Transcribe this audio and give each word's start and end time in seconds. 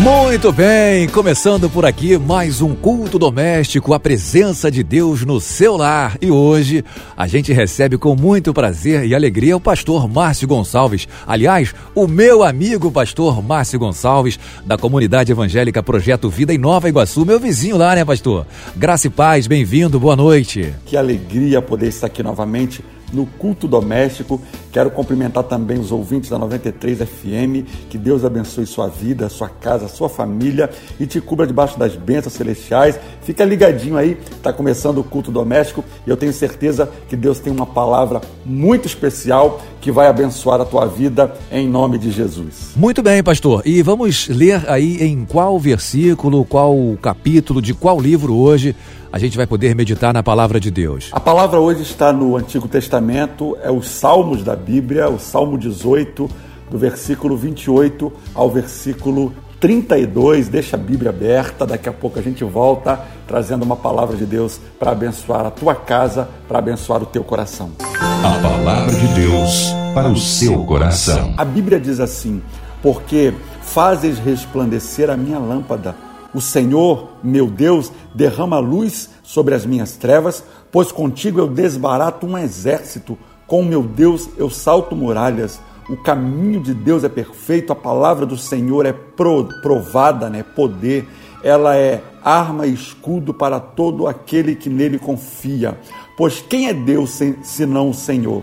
Muito 0.00 0.52
bem, 0.52 1.08
começando 1.08 1.68
por 1.68 1.84
aqui 1.84 2.16
mais 2.16 2.60
um 2.60 2.72
culto 2.72 3.18
doméstico, 3.18 3.92
a 3.92 3.98
presença 3.98 4.70
de 4.70 4.84
Deus 4.84 5.24
no 5.24 5.40
seu 5.40 5.76
lar. 5.76 6.16
E 6.22 6.30
hoje 6.30 6.84
a 7.16 7.26
gente 7.26 7.52
recebe 7.52 7.98
com 7.98 8.14
muito 8.14 8.54
prazer 8.54 9.04
e 9.04 9.12
alegria 9.12 9.56
o 9.56 9.60
pastor 9.60 10.08
Márcio 10.08 10.46
Gonçalves. 10.46 11.08
Aliás, 11.26 11.74
o 11.96 12.06
meu 12.06 12.44
amigo 12.44 12.92
pastor 12.92 13.42
Márcio 13.42 13.80
Gonçalves, 13.80 14.38
da 14.64 14.78
comunidade 14.78 15.32
evangélica 15.32 15.82
Projeto 15.82 16.30
Vida 16.30 16.54
em 16.54 16.58
Nova 16.58 16.88
Iguaçu, 16.88 17.26
meu 17.26 17.40
vizinho 17.40 17.76
lá, 17.76 17.96
né, 17.96 18.04
pastor? 18.04 18.46
Graça 18.76 19.08
e 19.08 19.10
paz, 19.10 19.48
bem-vindo, 19.48 19.98
boa 19.98 20.14
noite. 20.14 20.74
Que 20.86 20.96
alegria 20.96 21.60
poder 21.60 21.88
estar 21.88 22.06
aqui 22.06 22.22
novamente 22.22 22.84
no 23.12 23.26
culto 23.26 23.66
doméstico. 23.66 24.40
Quero 24.78 24.92
cumprimentar 24.92 25.42
também 25.42 25.76
os 25.76 25.90
ouvintes 25.90 26.30
da 26.30 26.38
93 26.38 26.98
FM. 26.98 27.66
Que 27.90 27.98
Deus 27.98 28.24
abençoe 28.24 28.64
sua 28.64 28.86
vida, 28.86 29.28
sua 29.28 29.48
casa, 29.48 29.88
sua 29.88 30.08
família 30.08 30.70
e 31.00 31.04
te 31.04 31.20
cubra 31.20 31.44
debaixo 31.44 31.76
das 31.76 31.96
bênçãos 31.96 32.34
celestiais. 32.34 32.96
Fica 33.22 33.44
ligadinho 33.44 33.96
aí, 33.96 34.16
está 34.30 34.52
começando 34.52 34.98
o 34.98 35.02
culto 35.02 35.32
doméstico 35.32 35.84
e 36.06 36.10
eu 36.10 36.16
tenho 36.16 36.32
certeza 36.32 36.88
que 37.08 37.16
Deus 37.16 37.40
tem 37.40 37.52
uma 37.52 37.66
palavra 37.66 38.20
muito 38.46 38.86
especial 38.86 39.60
que 39.80 39.90
vai 39.90 40.06
abençoar 40.06 40.60
a 40.60 40.64
tua 40.64 40.86
vida 40.86 41.34
em 41.50 41.68
nome 41.68 41.98
de 41.98 42.12
Jesus. 42.12 42.70
Muito 42.76 43.02
bem, 43.02 43.20
pastor. 43.20 43.62
E 43.64 43.82
vamos 43.82 44.28
ler 44.28 44.62
aí 44.70 45.02
em 45.02 45.24
qual 45.24 45.58
versículo, 45.58 46.44
qual 46.44 46.76
capítulo, 47.02 47.60
de 47.60 47.74
qual 47.74 48.00
livro 48.00 48.32
hoje 48.32 48.76
a 49.12 49.18
gente 49.18 49.36
vai 49.36 49.46
poder 49.46 49.74
meditar 49.74 50.12
na 50.12 50.22
palavra 50.22 50.60
de 50.60 50.70
Deus. 50.70 51.08
A 51.12 51.20
palavra 51.20 51.58
hoje 51.58 51.82
está 51.82 52.12
no 52.12 52.36
Antigo 52.36 52.68
Testamento, 52.68 53.56
é 53.62 53.70
os 53.70 53.88
Salmos 53.88 54.42
da 54.42 54.54
Bíblia, 54.54 54.67
o 55.10 55.18
Salmo 55.18 55.56
18, 55.56 56.28
do 56.70 56.78
versículo 56.78 57.36
28 57.36 58.12
ao 58.34 58.50
versículo 58.50 59.32
32. 59.58 60.48
Deixa 60.48 60.76
a 60.76 60.78
Bíblia 60.78 61.10
aberta, 61.10 61.66
daqui 61.66 61.88
a 61.88 61.92
pouco 61.92 62.18
a 62.18 62.22
gente 62.22 62.44
volta 62.44 63.00
trazendo 63.26 63.62
uma 63.62 63.76
palavra 63.76 64.16
de 64.16 64.26
Deus 64.26 64.60
para 64.78 64.92
abençoar 64.92 65.46
a 65.46 65.50
tua 65.50 65.74
casa, 65.74 66.28
para 66.46 66.58
abençoar 66.58 67.02
o 67.02 67.06
teu 67.06 67.24
coração. 67.24 67.70
A 67.80 68.42
palavra 68.42 68.94
de 68.94 69.06
Deus 69.14 69.72
para 69.94 70.08
o 70.08 70.16
seu 70.16 70.64
coração. 70.64 71.34
A 71.36 71.44
Bíblia 71.44 71.80
diz 71.80 72.00
assim: 72.00 72.42
Porque 72.82 73.32
fazes 73.62 74.18
resplandecer 74.18 75.10
a 75.10 75.16
minha 75.16 75.38
lâmpada 75.38 76.08
o 76.34 76.40
Senhor, 76.40 77.14
meu 77.22 77.48
Deus, 77.48 77.90
derrama 78.14 78.58
luz 78.58 79.08
sobre 79.22 79.54
as 79.54 79.64
minhas 79.64 79.92
trevas, 79.96 80.44
pois 80.70 80.92
contigo 80.92 81.40
eu 81.40 81.48
desbarato 81.48 82.26
um 82.26 82.36
exército, 82.36 83.18
com 83.48 83.64
meu 83.64 83.82
Deus 83.82 84.28
eu 84.36 84.48
salto 84.48 84.94
muralhas. 84.94 85.60
O 85.88 85.96
caminho 85.96 86.60
de 86.60 86.74
Deus 86.74 87.02
é 87.02 87.08
perfeito, 87.08 87.72
a 87.72 87.76
palavra 87.76 88.26
do 88.26 88.36
Senhor 88.36 88.84
é 88.84 88.92
provada, 88.92 90.28
né? 90.28 90.42
poder. 90.42 91.08
Ela 91.42 91.74
é 91.76 92.02
arma 92.22 92.66
e 92.66 92.74
escudo 92.74 93.32
para 93.32 93.58
todo 93.58 94.06
aquele 94.06 94.54
que 94.54 94.68
nele 94.68 94.98
confia. 94.98 95.78
Pois 96.16 96.44
quem 96.46 96.68
é 96.68 96.74
Deus 96.74 97.18
senão 97.42 97.88
o 97.88 97.94
Senhor? 97.94 98.42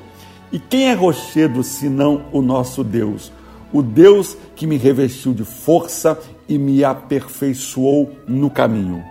E 0.51 0.57
quem 0.57 0.89
é 0.89 0.93
rochedo 0.93 1.63
senão 1.63 2.23
o 2.31 2.41
nosso 2.41 2.83
Deus? 2.83 3.31
O 3.71 3.83
Deus 3.83 4.35
que 4.55 4.65
me 4.65 4.77
revestiu 4.77 5.33
de 5.33 5.43
força 5.43 6.17
e 6.49 6.57
me 6.57 6.83
aperfeiçoou 6.83 8.11
no 8.27 8.49
caminho. 8.49 9.03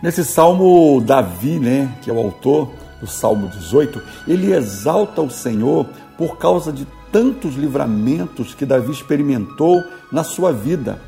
Nesse 0.00 0.24
salmo, 0.24 1.00
Davi, 1.00 1.58
né, 1.58 1.88
que 2.02 2.10
é 2.10 2.12
o 2.12 2.18
autor 2.18 2.68
do 3.02 3.08
Salmo 3.08 3.48
18, 3.48 4.00
ele 4.28 4.54
exalta 4.54 5.20
o 5.20 5.28
Senhor 5.28 5.86
por 6.16 6.38
causa 6.38 6.72
de 6.72 6.86
tantos 7.10 7.56
livramentos 7.56 8.54
que 8.54 8.64
Davi 8.64 8.92
experimentou 8.92 9.82
na 10.10 10.22
sua 10.22 10.52
vida. 10.52 11.02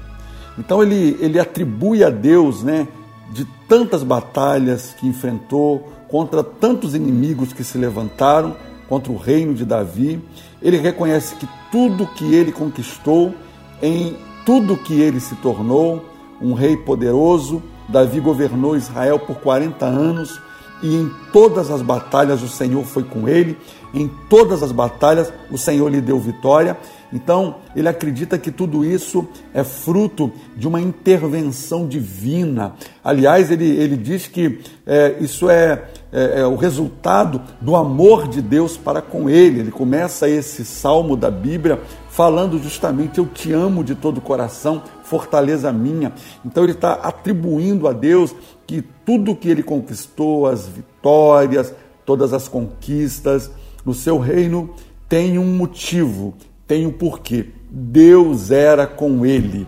Então 0.59 0.83
ele, 0.83 1.17
ele 1.21 1.39
atribui 1.39 2.03
a 2.03 2.11
Deus, 2.11 2.65
né, 2.65 2.89
de 3.33 3.47
tantas 3.69 4.03
batalhas 4.03 4.95
que 4.99 5.07
enfrentou, 5.07 5.89
contra 6.09 6.43
tantos 6.43 6.95
inimigos 6.95 7.53
que 7.53 7.65
se 7.65 7.79
levantaram 7.79 8.57
contra 8.89 9.13
o 9.13 9.17
reino 9.17 9.55
de 9.55 9.65
Davi. 9.65 10.23
Ele 10.61 10.77
reconhece 10.77 11.37
que 11.37 11.49
tudo 11.71 12.07
que 12.07 12.35
ele 12.35 12.53
conquistou 12.53 13.35
em 13.81 14.17
tudo 14.45 14.77
que 14.77 15.01
ele 15.01 15.21
se 15.21 15.35
tornou, 15.37 16.05
um 16.41 16.55
rei 16.55 16.77
poderoso. 16.77 17.63
Davi 17.89 18.21
governou 18.21 18.77
Israel 18.77 19.19
por 19.19 19.37
40 19.37 19.87
anos 19.87 20.41
e 20.85 20.97
em 20.97 21.11
todas 21.33 21.71
as 21.71 21.81
batalhas 21.81 22.43
o 22.43 22.49
Senhor 22.49 22.85
foi 22.85 23.03
com 23.05 23.27
ele, 23.27 23.57
em 23.95 24.07
todas 24.29 24.63
as 24.63 24.71
batalhas 24.71 25.33
o 25.51 25.57
Senhor 25.57 25.89
lhe 25.89 25.99
deu 25.99 26.21
vitória. 26.21 26.77
Então, 27.11 27.57
ele 27.75 27.89
acredita 27.89 28.37
que 28.37 28.51
tudo 28.51 28.85
isso 28.85 29.27
é 29.55 29.65
fruto 29.65 30.31
de 30.55 30.69
uma 30.69 30.83
intervenção 30.83 31.89
divina. 31.89 32.75
Aliás, 33.03 33.51
ele, 33.51 33.65
ele 33.65 33.97
diz 33.97 34.27
que 34.27 34.61
é, 34.85 35.17
isso 35.21 35.49
é, 35.49 35.85
é, 36.13 36.41
é 36.41 36.47
o 36.47 36.57
resultado 36.57 37.41
do 37.63 37.77
amor 37.77 38.29
de 38.29 38.43
Deus 38.43 38.77
para 38.77 39.01
com 39.01 39.31
ele. 39.31 39.61
Ele 39.61 39.71
começa 39.71 40.29
esse 40.29 40.67
salmo 40.67 41.17
da 41.17 41.31
Bíblia 41.31 41.81
falando 42.11 42.59
justamente: 42.59 43.19
Eu 43.19 43.27
te 43.27 43.53
amo 43.53 43.83
de 43.83 43.95
todo 43.95 44.19
o 44.19 44.21
coração, 44.21 44.83
fortaleza 45.05 45.73
minha. 45.73 46.13
Então, 46.45 46.65
ele 46.65 46.73
está 46.73 46.95
atribuindo 46.95 47.89
a 47.89 47.93
Deus 47.93 48.35
que 48.67 48.83
tudo 49.05 49.37
que 49.37 49.49
ele 49.49 49.63
conquistou, 49.63 50.47
as 50.47 50.67
vitórias, 50.67 51.75
todas 52.05 52.33
as 52.33 52.49
conquistas 52.49 53.51
no 53.85 53.95
seu 53.95 54.19
reino, 54.19 54.75
tem 55.09 55.39
um 55.39 55.57
motivo, 55.57 56.35
tem 56.67 56.87
um 56.87 56.93
porquê. 56.93 57.47
Deus 57.71 58.51
era 58.51 58.87
com 58.87 59.27
ele. 59.27 59.67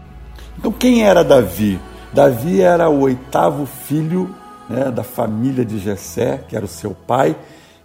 Então, 0.58 0.72
quem 0.72 1.04
era 1.04 1.22
Davi? 1.22 1.78
Davi 2.12 2.60
era 2.60 2.88
o 2.88 3.00
oitavo 3.00 3.66
filho 3.66 4.34
né, 4.70 4.90
da 4.90 5.02
família 5.02 5.64
de 5.64 5.78
Jessé, 5.78 6.44
que 6.48 6.56
era 6.56 6.64
o 6.64 6.68
seu 6.68 6.92
pai. 6.92 7.36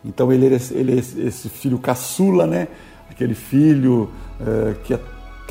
Então, 0.06 0.32
ele 0.32 0.46
era 0.46 0.56
esse, 0.56 0.74
ele 0.74 0.98
esse 0.98 1.50
filho 1.50 1.78
caçula, 1.78 2.48
né? 2.48 2.68
aquele 3.22 3.36
filho 3.36 4.10
uh, 4.40 4.74
que 4.84 4.94
é 4.94 5.00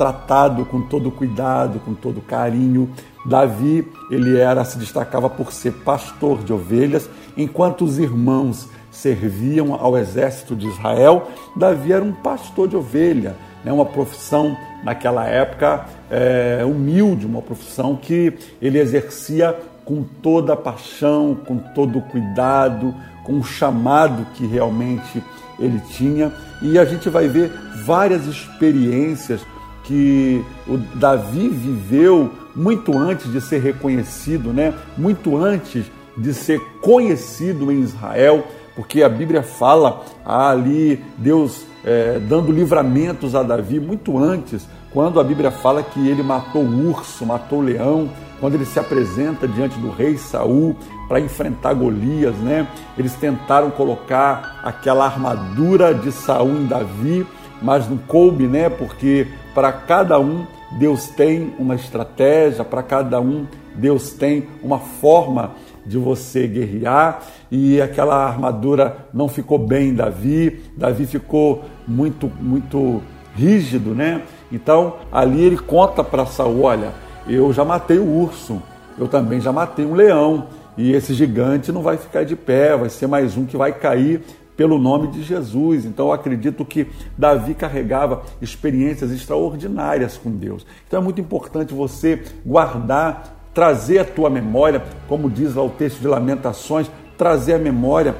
tratado 0.01 0.65
com 0.65 0.81
todo 0.81 1.11
cuidado, 1.11 1.79
com 1.79 1.93
todo 1.93 2.21
carinho. 2.21 2.89
Davi, 3.23 3.87
ele 4.09 4.35
era 4.35 4.65
se 4.65 4.79
destacava 4.79 5.29
por 5.29 5.53
ser 5.53 5.73
pastor 5.73 6.43
de 6.43 6.51
ovelhas, 6.51 7.07
enquanto 7.37 7.85
os 7.85 7.99
irmãos 7.99 8.67
serviam 8.89 9.75
ao 9.75 9.95
exército 9.95 10.55
de 10.55 10.67
Israel, 10.67 11.27
Davi 11.55 11.93
era 11.93 12.03
um 12.03 12.13
pastor 12.13 12.67
de 12.67 12.75
ovelha, 12.75 13.35
né? 13.63 13.71
uma 13.71 13.85
profissão 13.85 14.57
naquela 14.83 15.27
época 15.27 15.85
é, 16.09 16.63
humilde, 16.65 17.27
uma 17.27 17.43
profissão 17.43 17.95
que 17.95 18.33
ele 18.59 18.79
exercia 18.79 19.55
com 19.85 20.01
toda 20.01 20.53
a 20.53 20.57
paixão, 20.57 21.37
com 21.45 21.59
todo 21.59 21.99
o 21.99 22.01
cuidado, 22.01 22.91
com 23.23 23.37
o 23.37 23.43
chamado 23.43 24.25
que 24.33 24.47
realmente 24.47 25.23
ele 25.59 25.79
tinha. 25.91 26.33
E 26.59 26.79
a 26.79 26.85
gente 26.85 27.07
vai 27.07 27.27
ver 27.27 27.51
várias 27.85 28.25
experiências 28.25 29.41
que 29.83 30.43
o 30.67 30.77
Davi 30.77 31.49
viveu 31.49 32.31
muito 32.55 32.97
antes 32.97 33.31
de 33.31 33.41
ser 33.41 33.61
reconhecido, 33.61 34.53
né? 34.53 34.73
muito 34.97 35.37
antes 35.37 35.85
de 36.17 36.33
ser 36.33 36.59
conhecido 36.81 37.71
em 37.71 37.79
Israel, 37.79 38.45
porque 38.75 39.03
a 39.03 39.09
Bíblia 39.09 39.41
fala 39.41 40.03
ali 40.25 41.03
Deus 41.17 41.65
é, 41.83 42.19
dando 42.19 42.51
livramentos 42.51 43.35
a 43.35 43.43
Davi 43.43 43.79
muito 43.79 44.17
antes, 44.17 44.67
quando 44.91 45.19
a 45.19 45.23
Bíblia 45.23 45.51
fala 45.51 45.81
que 45.81 46.07
ele 46.07 46.21
matou 46.21 46.63
o 46.63 46.89
urso, 46.89 47.25
matou 47.25 47.59
o 47.59 47.63
leão, 47.63 48.09
quando 48.41 48.55
ele 48.55 48.65
se 48.65 48.79
apresenta 48.79 49.47
diante 49.47 49.77
do 49.79 49.89
rei 49.89 50.17
Saul 50.17 50.75
para 51.07 51.19
enfrentar 51.19 51.73
Golias, 51.73 52.35
né? 52.37 52.67
Eles 52.97 53.13
tentaram 53.13 53.69
colocar 53.69 54.59
aquela 54.63 55.05
armadura 55.05 55.93
de 55.93 56.11
Saul 56.11 56.49
em 56.49 56.65
Davi, 56.65 57.25
mas 57.61 57.87
não 57.87 57.97
coube, 57.97 58.47
né? 58.47 58.69
Porque 58.69 59.27
para 59.53 59.71
cada 59.71 60.19
um 60.19 60.45
Deus 60.79 61.07
tem 61.07 61.53
uma 61.59 61.75
estratégia, 61.75 62.63
para 62.63 62.81
cada 62.81 63.19
um 63.19 63.45
Deus 63.75 64.11
tem 64.11 64.47
uma 64.63 64.79
forma 64.79 65.51
de 65.85 65.97
você 65.97 66.47
guerrear 66.47 67.21
e 67.51 67.81
aquela 67.81 68.15
armadura 68.15 69.07
não 69.13 69.27
ficou 69.27 69.57
bem 69.57 69.89
em 69.89 69.95
Davi, 69.95 70.61
Davi 70.77 71.05
ficou 71.05 71.63
muito 71.87 72.31
muito 72.39 73.01
rígido, 73.35 73.95
né? 73.95 74.21
Então 74.51 74.97
ali 75.11 75.41
ele 75.41 75.57
conta 75.57 76.03
para 76.03 76.25
Saul, 76.25 76.63
olha, 76.63 76.91
eu 77.27 77.51
já 77.53 77.63
matei 77.65 77.97
o 77.97 78.07
urso, 78.07 78.61
eu 78.97 79.07
também 79.07 79.39
já 79.39 79.51
matei 79.51 79.85
um 79.85 79.93
leão 79.93 80.47
e 80.77 80.93
esse 80.93 81.13
gigante 81.13 81.71
não 81.71 81.81
vai 81.81 81.97
ficar 81.97 82.23
de 82.23 82.35
pé, 82.35 82.75
vai 82.77 82.89
ser 82.89 83.07
mais 83.07 83.37
um 83.37 83.45
que 83.45 83.57
vai 83.57 83.71
cair 83.73 84.21
pelo 84.61 84.77
nome 84.77 85.07
de 85.07 85.23
Jesus. 85.23 85.85
Então 85.85 86.11
acredito 86.11 86.63
que 86.63 86.85
Davi 87.17 87.55
carregava 87.55 88.21
experiências 88.39 89.09
extraordinárias 89.09 90.19
com 90.19 90.29
Deus. 90.29 90.67
Então 90.87 91.01
é 91.01 91.03
muito 91.03 91.19
importante 91.19 91.73
você 91.73 92.21
guardar 92.45 93.39
trazer 93.55 93.97
a 93.97 94.05
tua 94.05 94.29
memória, 94.29 94.83
como 95.07 95.31
diz 95.31 95.55
lá 95.55 95.63
o 95.63 95.69
texto 95.71 95.99
de 95.99 96.07
Lamentações, 96.07 96.91
trazer 97.17 97.55
a 97.55 97.57
memória 97.57 98.15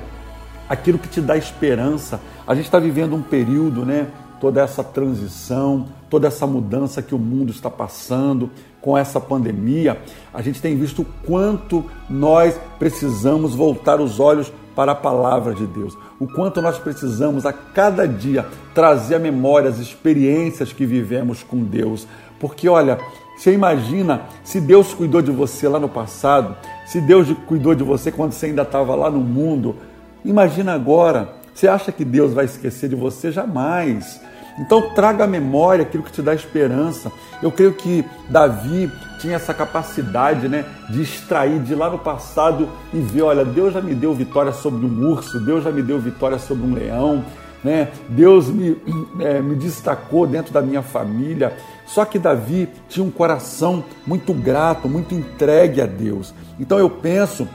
aquilo 0.68 0.98
que 0.98 1.08
te 1.08 1.22
dá 1.22 1.38
esperança. 1.38 2.20
A 2.48 2.56
gente 2.56 2.66
está 2.66 2.80
vivendo 2.80 3.16
um 3.16 3.22
período, 3.22 3.86
né? 3.86 4.08
Toda 4.40 4.62
essa 4.64 4.84
transição, 4.84 5.86
toda 6.10 6.28
essa 6.28 6.48
mudança 6.48 7.04
que 7.04 7.14
o 7.14 7.20
mundo 7.20 7.52
está 7.52 7.70
passando 7.70 8.50
com 8.82 8.98
essa 8.98 9.20
pandemia, 9.20 10.02
a 10.34 10.42
gente 10.42 10.60
tem 10.60 10.76
visto 10.76 11.04
o 11.04 11.06
quanto 11.24 11.86
nós 12.10 12.60
precisamos 12.80 13.54
voltar 13.54 14.02
os 14.02 14.20
olhos 14.20 14.52
para 14.76 14.94
a 14.94 14.96
palavra 14.96 15.54
de 15.54 15.68
Deus. 15.68 15.96
O 16.22 16.28
quanto 16.28 16.62
nós 16.62 16.78
precisamos 16.78 17.48
a 17.48 17.52
cada 17.52 18.08
dia 18.08 18.46
trazer 18.76 19.16
à 19.16 19.20
memória 19.20 19.68
as 19.68 19.80
experiências 19.80 20.72
que 20.72 20.86
vivemos 20.86 21.42
com 21.42 21.64
Deus. 21.64 22.08
Porque 22.40 22.70
olha, 22.70 23.00
você 23.36 23.52
imagina 23.52 24.22
se 24.44 24.62
Deus 24.62 24.94
cuidou 24.94 25.20
de 25.20 25.32
você 25.32 25.68
lá 25.68 25.80
no 25.80 25.90
passado, 25.90 26.56
se 26.86 27.02
Deus 27.02 27.28
cuidou 27.48 27.74
de 27.74 27.84
você 27.84 28.12
quando 28.12 28.34
você 28.34 28.46
ainda 28.46 28.62
estava 28.62 28.94
lá 28.94 29.10
no 29.10 29.20
mundo, 29.20 29.78
imagina 30.24 30.76
agora. 30.76 31.28
Você 31.56 31.68
acha 31.68 31.92
que 31.92 32.06
Deus 32.06 32.36
vai 32.36 32.46
esquecer 32.46 32.88
de 32.88 32.96
você? 32.96 33.32
Jamais. 33.32 34.22
Então 34.58 34.94
traga 34.94 35.24
à 35.24 35.28
memória 35.28 35.84
aquilo 35.84 36.04
que 36.04 36.12
te 36.12 36.22
dá 36.22 36.34
esperança. 36.34 37.12
Eu 37.42 37.52
creio 37.52 37.74
que 37.74 38.06
Davi 38.30 38.92
tinha 39.20 39.36
essa 39.36 39.54
capacidade 39.54 40.48
né, 40.48 40.66
de 40.90 41.02
extrair 41.02 41.60
de 41.60 41.76
lá 41.76 41.90
no 41.90 42.00
passado 42.00 42.70
e 42.94 43.00
ver, 43.00 43.22
olha, 43.22 43.46
Deus 43.46 43.74
já 43.74 43.82
me 43.82 43.94
deu 43.94 44.14
vitória 44.14 44.52
sobre 44.52 44.86
um 44.86 45.10
urso, 45.10 45.40
Deus 45.40 45.64
já 45.64 45.72
me 45.72 45.82
deu 45.82 46.00
vitória 46.00 46.40
sobre 46.40 46.66
um 46.66 46.74
leão, 46.74 47.24
né? 47.64 47.90
Deus 48.10 48.48
me, 48.48 48.76
é, 49.20 49.40
me 49.42 49.56
destacou 49.56 50.26
dentro 50.26 50.52
da 50.52 50.62
minha 50.62 50.82
família. 50.82 51.56
Só 51.86 52.06
que 52.06 52.18
Davi 52.18 52.70
tinha 52.90 53.06
um 53.06 53.12
coração 53.12 53.84
muito 54.06 54.34
grato, 54.34 54.90
muito 54.90 55.14
entregue 55.14 55.82
a 55.82 55.86
Deus. 55.86 56.34
Então 56.60 56.80
eu 56.80 56.90
penso 56.90 57.48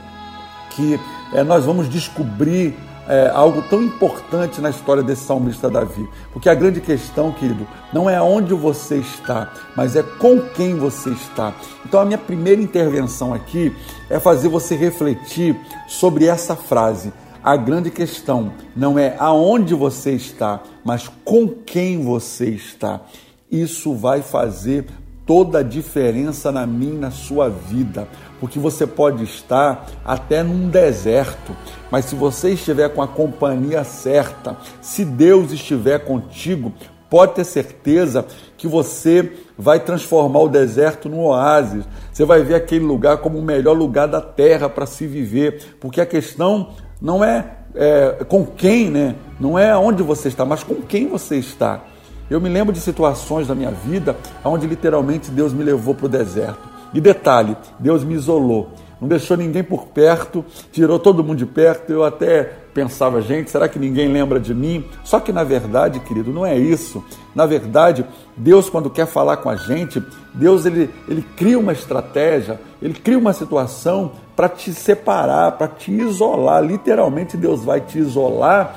que 0.71 0.99
é, 1.33 1.43
nós 1.43 1.65
vamos 1.65 1.89
descobrir 1.89 2.75
é, 3.07 3.29
algo 3.33 3.61
tão 3.63 3.81
importante 3.81 4.59
na 4.59 4.69
história 4.69 5.01
desse 5.01 5.23
salmista 5.23 5.69
Davi. 5.69 6.07
Porque 6.33 6.49
a 6.49 6.55
grande 6.55 6.81
questão, 6.81 7.31
querido, 7.31 7.65
não 7.93 8.09
é 8.09 8.21
onde 8.21 8.53
você 8.53 8.97
está, 8.97 9.51
mas 9.75 9.95
é 9.95 10.03
com 10.03 10.41
quem 10.41 10.75
você 10.75 11.11
está. 11.11 11.53
Então 11.85 11.99
a 11.99 12.05
minha 12.05 12.17
primeira 12.17 12.61
intervenção 12.61 13.33
aqui 13.33 13.73
é 14.09 14.19
fazer 14.19 14.49
você 14.49 14.75
refletir 14.75 15.59
sobre 15.87 16.25
essa 16.25 16.55
frase. 16.55 17.13
A 17.43 17.55
grande 17.55 17.89
questão 17.89 18.51
não 18.75 18.99
é 18.99 19.15
aonde 19.17 19.73
você 19.73 20.11
está, 20.11 20.61
mas 20.83 21.09
com 21.23 21.47
quem 21.47 22.03
você 22.03 22.49
está. 22.49 23.01
Isso 23.49 23.95
vai 23.95 24.21
fazer 24.21 24.85
toda 25.27 25.59
a 25.59 25.63
diferença 25.63 26.51
na 26.51 26.65
minha 26.65 26.99
na 26.99 27.11
sua 27.11 27.49
vida, 27.49 28.07
porque 28.39 28.59
você 28.59 28.85
pode 28.85 29.23
estar 29.23 29.87
até 30.05 30.43
num 30.43 30.69
deserto, 30.69 31.55
mas 31.89 32.05
se 32.05 32.15
você 32.15 32.51
estiver 32.51 32.89
com 32.89 33.01
a 33.01 33.07
companhia 33.07 33.83
certa, 33.83 34.57
se 34.81 35.03
Deus 35.03 35.51
estiver 35.51 35.99
contigo, 35.99 36.71
pode 37.09 37.33
ter 37.33 37.43
certeza 37.43 38.25
que 38.57 38.67
você 38.67 39.31
vai 39.57 39.79
transformar 39.79 40.39
o 40.41 40.49
deserto 40.49 41.09
num 41.09 41.21
oásis. 41.21 41.85
Você 42.11 42.25
vai 42.25 42.41
ver 42.43 42.55
aquele 42.55 42.85
lugar 42.85 43.17
como 43.17 43.39
o 43.39 43.43
melhor 43.43 43.73
lugar 43.73 44.07
da 44.07 44.21
terra 44.21 44.69
para 44.69 44.85
se 44.85 45.07
viver, 45.07 45.77
porque 45.79 46.01
a 46.01 46.05
questão 46.05 46.69
não 47.01 47.23
é, 47.23 47.45
é 47.75 48.23
com 48.27 48.45
quem, 48.45 48.89
né? 48.89 49.15
Não 49.39 49.57
é 49.57 49.75
onde 49.75 50.03
você 50.03 50.27
está, 50.27 50.43
mas 50.45 50.63
com 50.63 50.75
quem 50.75 51.07
você 51.07 51.37
está. 51.37 51.81
Eu 52.29 52.41
me 52.41 52.49
lembro 52.49 52.73
de 52.73 52.81
situações 52.81 53.47
da 53.47 53.55
minha 53.55 53.71
vida 53.71 54.15
onde 54.43 54.67
literalmente 54.67 55.31
Deus 55.31 55.53
me 55.53 55.63
levou 55.63 55.95
para 55.95 56.07
o 56.07 56.09
deserto. 56.09 56.76
E 56.93 57.01
detalhe, 57.01 57.55
Deus 57.79 58.03
me 58.03 58.13
isolou, 58.13 58.71
não 58.99 59.07
deixou 59.07 59.37
ninguém 59.37 59.63
por 59.63 59.87
perto, 59.87 60.43
tirou 60.71 60.97
todo 60.97 61.23
mundo 61.23 61.37
de 61.37 61.45
perto. 61.45 61.91
Eu 61.91 62.03
até 62.03 62.43
pensava, 62.73 63.21
gente, 63.21 63.51
será 63.51 63.67
que 63.67 63.77
ninguém 63.77 64.07
lembra 64.07 64.39
de 64.39 64.53
mim? 64.53 64.85
Só 65.03 65.19
que 65.19 65.31
na 65.31 65.43
verdade, 65.43 65.99
querido, 65.99 66.31
não 66.31 66.45
é 66.45 66.57
isso. 66.57 67.03
Na 67.35 67.45
verdade, 67.45 68.05
Deus, 68.35 68.69
quando 68.69 68.89
quer 68.89 69.05
falar 69.05 69.37
com 69.37 69.49
a 69.49 69.55
gente, 69.55 70.01
Deus 70.33 70.65
ele, 70.65 70.89
ele 71.07 71.23
cria 71.35 71.59
uma 71.59 71.73
estratégia, 71.73 72.59
ele 72.81 72.93
cria 72.93 73.17
uma 73.17 73.33
situação 73.33 74.13
para 74.35 74.47
te 74.47 74.71
separar, 74.73 75.53
para 75.53 75.67
te 75.67 75.91
isolar. 75.91 76.63
Literalmente, 76.63 77.35
Deus 77.35 77.63
vai 77.63 77.81
te 77.81 77.97
isolar 77.97 78.75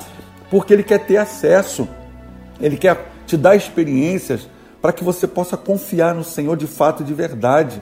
porque 0.50 0.72
Ele 0.74 0.82
quer 0.82 0.98
ter 0.98 1.16
acesso, 1.16 1.88
Ele 2.60 2.76
quer 2.76 3.08
te 3.26 3.36
dá 3.36 3.54
experiências 3.54 4.48
para 4.82 4.92
que 4.92 5.04
você 5.04 5.26
possa 5.26 5.56
confiar 5.56 6.14
no 6.14 6.24
Senhor 6.24 6.56
de 6.56 6.66
fato 6.66 7.02
e 7.02 7.06
de 7.06 7.14
verdade, 7.14 7.80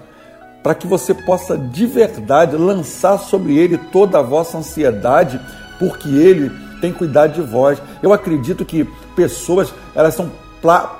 para 0.62 0.74
que 0.74 0.86
você 0.86 1.14
possa 1.14 1.56
de 1.56 1.86
verdade 1.86 2.56
lançar 2.56 3.18
sobre 3.18 3.56
Ele 3.56 3.78
toda 3.78 4.18
a 4.18 4.22
vossa 4.22 4.58
ansiedade, 4.58 5.40
porque 5.78 6.08
Ele 6.08 6.50
tem 6.80 6.92
cuidado 6.92 7.34
de 7.34 7.42
vós. 7.42 7.80
Eu 8.02 8.12
acredito 8.12 8.64
que 8.64 8.88
pessoas 9.14 9.72
elas 9.94 10.14
são 10.14 10.30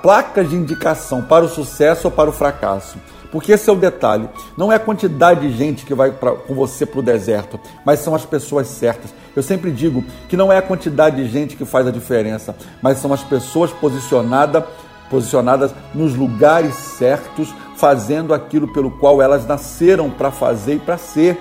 placas 0.01 0.49
de 0.49 0.55
indicação 0.55 1.21
para 1.21 1.45
o 1.45 1.49
sucesso 1.49 2.07
ou 2.07 2.11
para 2.11 2.29
o 2.29 2.33
fracasso. 2.33 2.97
Porque 3.31 3.51
esse 3.51 3.69
é 3.69 3.73
o 3.73 3.75
detalhe. 3.75 4.27
Não 4.57 4.71
é 4.71 4.75
a 4.75 4.79
quantidade 4.79 5.41
de 5.41 5.55
gente 5.55 5.85
que 5.85 5.93
vai 5.93 6.11
pra, 6.11 6.31
com 6.31 6.55
você 6.55 6.85
para 6.85 6.99
o 6.99 7.03
deserto, 7.03 7.59
mas 7.85 7.99
são 7.99 8.15
as 8.15 8.25
pessoas 8.25 8.67
certas. 8.67 9.13
Eu 9.35 9.43
sempre 9.43 9.71
digo 9.71 10.03
que 10.27 10.35
não 10.35 10.51
é 10.51 10.57
a 10.57 10.61
quantidade 10.61 11.17
de 11.17 11.29
gente 11.29 11.55
que 11.55 11.65
faz 11.65 11.85
a 11.85 11.91
diferença, 11.91 12.55
mas 12.81 12.97
são 12.97 13.13
as 13.13 13.23
pessoas 13.23 13.71
posicionadas, 13.71 14.63
posicionadas 15.09 15.71
nos 15.93 16.15
lugares 16.15 16.73
certos, 16.73 17.53
fazendo 17.79 18.33
aquilo 18.33 18.67
pelo 18.67 18.91
qual 18.91 19.21
elas 19.21 19.47
nasceram 19.47 20.09
para 20.09 20.29
fazer 20.29 20.75
e 20.75 20.79
para 20.79 20.97
ser. 20.97 21.39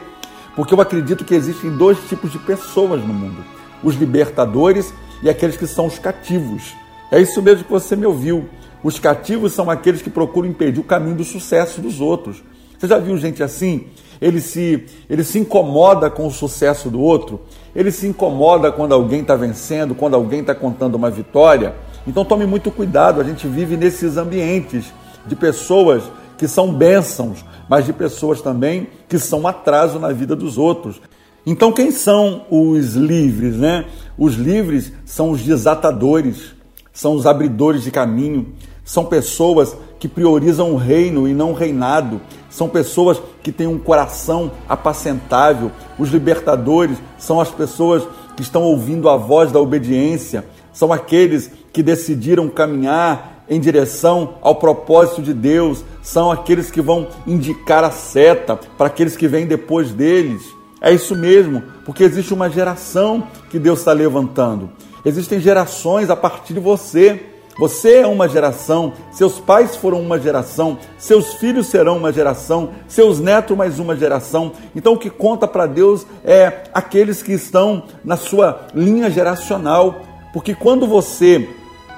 Porque 0.55 0.73
eu 0.73 0.81
acredito 0.81 1.25
que 1.25 1.35
existem 1.35 1.77
dois 1.77 1.99
tipos 2.09 2.31
de 2.31 2.39
pessoas 2.39 3.03
no 3.03 3.13
mundo: 3.13 3.45
os 3.83 3.97
libertadores 3.97 4.95
e 5.23 5.29
aqueles 5.29 5.57
que 5.57 5.67
são 5.67 5.87
os 5.87 5.99
cativos. 5.99 6.75
É 7.11 7.21
isso 7.21 7.43
mesmo 7.43 7.65
que 7.65 7.71
você 7.71 7.97
me 7.97 8.07
ouviu. 8.07 8.49
Os 8.83 8.99
cativos 9.01 9.53
são 9.53 9.69
aqueles 9.69 10.01
que 10.01 10.11
procuram 10.11 10.49
impedir 10.49 10.79
o 10.79 10.85
caminho 10.85 11.17
do 11.17 11.25
sucesso 11.25 11.81
dos 11.81 12.01
outros. 12.01 12.43
Você 12.79 12.87
já 12.87 12.99
viu 12.99 13.17
gente 13.19 13.43
assim? 13.43 13.87
Ele 14.21 14.41
se, 14.41 14.85
ele 15.11 15.25
se 15.25 15.39
incomoda 15.41 16.09
com 16.09 16.27
o 16.27 16.31
sucesso 16.31 16.89
do 16.89 17.01
outro, 17.01 17.41
ele 17.75 17.91
se 17.91 18.07
incomoda 18.07 18.71
quando 18.71 18.93
alguém 18.93 19.23
está 19.23 19.35
vencendo, 19.35 19.95
quando 19.95 20.15
alguém 20.15 20.41
está 20.41 20.55
contando 20.55 20.95
uma 20.95 21.11
vitória. 21.11 21.75
Então 22.07 22.25
tome 22.25 22.47
muito 22.47 22.71
cuidado, 22.71 23.21
a 23.21 23.25
gente 23.25 23.49
vive 23.49 23.77
nesses 23.77 24.17
ambientes 24.17 24.93
de 25.27 25.35
pessoas 25.35 26.05
que 26.39 26.49
são 26.49 26.73
bênçãos, 26.73 27.45
mas 27.69 27.85
de 27.85 27.93
pessoas 27.93 28.41
também 28.41 28.87
que 29.09 29.19
são 29.19 29.47
atraso 29.47 29.99
na 29.99 30.13
vida 30.13 30.35
dos 30.35 30.57
outros. 30.57 31.01
Então 31.45 31.73
quem 31.73 31.91
são 31.91 32.47
os 32.49 32.95
livres, 32.95 33.57
né? 33.57 33.85
Os 34.17 34.35
livres 34.35 34.93
são 35.05 35.31
os 35.31 35.43
desatadores, 35.43 36.55
são 36.93 37.15
os 37.15 37.27
abridores 37.27 37.83
de 37.83 37.91
caminho, 37.91 38.55
são 38.85 39.05
pessoas 39.05 39.77
que 39.99 40.09
priorizam 40.09 40.73
o 40.73 40.77
reino 40.77 41.29
e 41.29 41.35
não 41.35 41.51
o 41.51 41.55
reinado, 41.55 42.21
são 42.49 42.69
pessoas 42.69 43.21
que 43.43 43.53
têm 43.53 43.67
um 43.67 43.79
coração 43.79 44.51
apacentável. 44.69 45.71
Os 45.99 46.11
libertadores 46.11 46.99
são 47.19 47.41
as 47.41 47.51
pessoas 47.51 48.07
que 48.37 48.43
estão 48.43 48.63
ouvindo 48.63 49.09
a 49.09 49.17
voz 49.17 49.51
da 49.51 49.61
obediência, 49.61 50.45
são 50.73 50.93
aqueles 50.93 51.51
que 51.73 51.83
decidiram 51.83 52.49
caminhar 52.49 53.38
em 53.49 53.61
direção 53.61 54.35
ao 54.43 54.57
propósito 54.57 55.23
de 55.23 55.33
Deus, 55.33 55.85
são 56.03 56.31
aqueles 56.31 56.71
que 56.71 56.81
vão 56.81 57.09
indicar 57.27 57.85
a 57.85 57.91
seta 57.91 58.57
para 58.57 58.89
aqueles 58.89 59.17
que 59.17 59.29
vêm 59.29 59.47
depois 59.47 59.91
deles. 59.93 60.43
É 60.81 60.93
isso 60.93 61.17
mesmo, 61.17 61.63
porque 61.85 62.05
existe 62.05 62.33
uma 62.33 62.49
geração 62.49 63.27
que 63.51 63.59
Deus 63.59 63.81
está 63.81 63.93
levantando. 63.93 64.71
Existem 65.05 65.41
gerações 65.41 66.11
a 66.11 66.17
partir 66.17 66.55
de 66.55 66.61
você. 66.61 67.21
Você 67.59 67.97
é 67.97 68.07
uma 68.07 68.29
geração, 68.29 68.93
seus 69.11 69.41
pais 69.41 69.75
foram 69.75 70.01
uma 70.01 70.17
geração, 70.21 70.79
seus 70.97 71.35
filhos 71.35 71.67
serão 71.67 71.97
uma 71.97 72.13
geração, 72.13 72.71
seus 72.87 73.19
netos 73.19 73.57
mais 73.57 73.81
uma 73.81 73.97
geração. 73.97 74.53
Então 74.77 74.93
o 74.93 74.99
que 74.99 75.11
conta 75.11 75.45
para 75.49 75.67
Deus 75.67 76.07
é 76.25 76.63
aqueles 76.73 77.21
que 77.21 77.33
estão 77.33 77.83
na 78.05 78.17
sua 78.17 78.69
linha 78.73 79.11
geracional, 79.11 80.03
porque 80.33 80.55
quando 80.55 80.87
você 80.87 81.49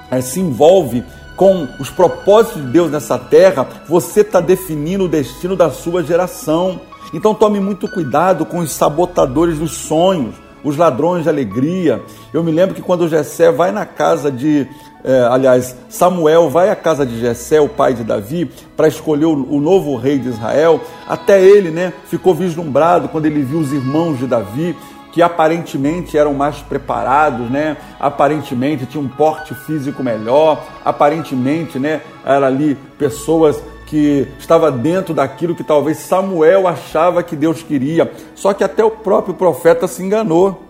é, 0.09 0.19
se 0.19 0.39
envolve 0.39 1.03
com 1.35 1.67
os 1.79 1.89
propósitos 1.89 2.61
de 2.61 2.67
Deus 2.67 2.91
nessa 2.91 3.17
terra, 3.17 3.67
você 3.87 4.21
está 4.21 4.39
definindo 4.39 5.05
o 5.05 5.09
destino 5.09 5.55
da 5.55 5.69
sua 5.71 6.03
geração. 6.03 6.81
Então 7.13 7.33
tome 7.33 7.59
muito 7.59 7.87
cuidado 7.87 8.45
com 8.45 8.59
os 8.59 8.71
sabotadores 8.71 9.57
dos 9.57 9.71
sonhos 9.71 10.35
os 10.63 10.77
ladrões 10.77 11.23
de 11.23 11.29
alegria. 11.29 12.01
Eu 12.33 12.43
me 12.43 12.51
lembro 12.51 12.75
que 12.75 12.81
quando 12.81 13.07
Jessé 13.07 13.51
vai 13.51 13.71
na 13.71 13.85
casa 13.85 14.31
de, 14.31 14.67
é, 15.03 15.21
aliás, 15.29 15.75
Samuel 15.89 16.49
vai 16.49 16.69
à 16.69 16.75
casa 16.75 17.05
de 17.05 17.19
Jessé, 17.19 17.59
o 17.59 17.69
pai 17.69 17.93
de 17.93 18.03
Davi, 18.03 18.49
para 18.75 18.87
escolher 18.87 19.25
o, 19.25 19.33
o, 19.33 19.59
novo 19.59 19.95
rei 19.95 20.19
de 20.19 20.29
Israel, 20.29 20.81
até 21.07 21.41
ele, 21.41 21.71
né, 21.71 21.93
ficou 22.07 22.33
vislumbrado 22.33 23.09
quando 23.09 23.25
ele 23.25 23.41
viu 23.41 23.59
os 23.59 23.71
irmãos 23.71 24.17
de 24.19 24.27
Davi, 24.27 24.75
que 25.11 25.21
aparentemente 25.21 26.17
eram 26.17 26.33
mais 26.33 26.57
preparados, 26.57 27.49
né? 27.49 27.77
Aparentemente 27.99 28.85
tinham 28.85 29.03
um 29.03 29.09
porte 29.09 29.53
físico 29.53 30.03
melhor, 30.03 30.63
aparentemente, 30.85 31.77
né, 31.77 32.01
eram 32.25 32.47
ali 32.47 32.75
pessoas 32.97 33.61
que 33.85 34.25
estava 34.39 34.71
dentro 34.71 35.13
daquilo 35.13 35.53
que 35.53 35.65
talvez 35.65 35.97
Samuel 35.97 36.65
achava 36.65 37.21
que 37.21 37.35
Deus 37.35 37.61
queria. 37.61 38.09
Só 38.33 38.53
que 38.53 38.63
até 38.63 38.83
o 38.83 38.91
próprio 38.91 39.33
profeta 39.33 39.85
se 39.85 40.01
enganou. 40.01 40.63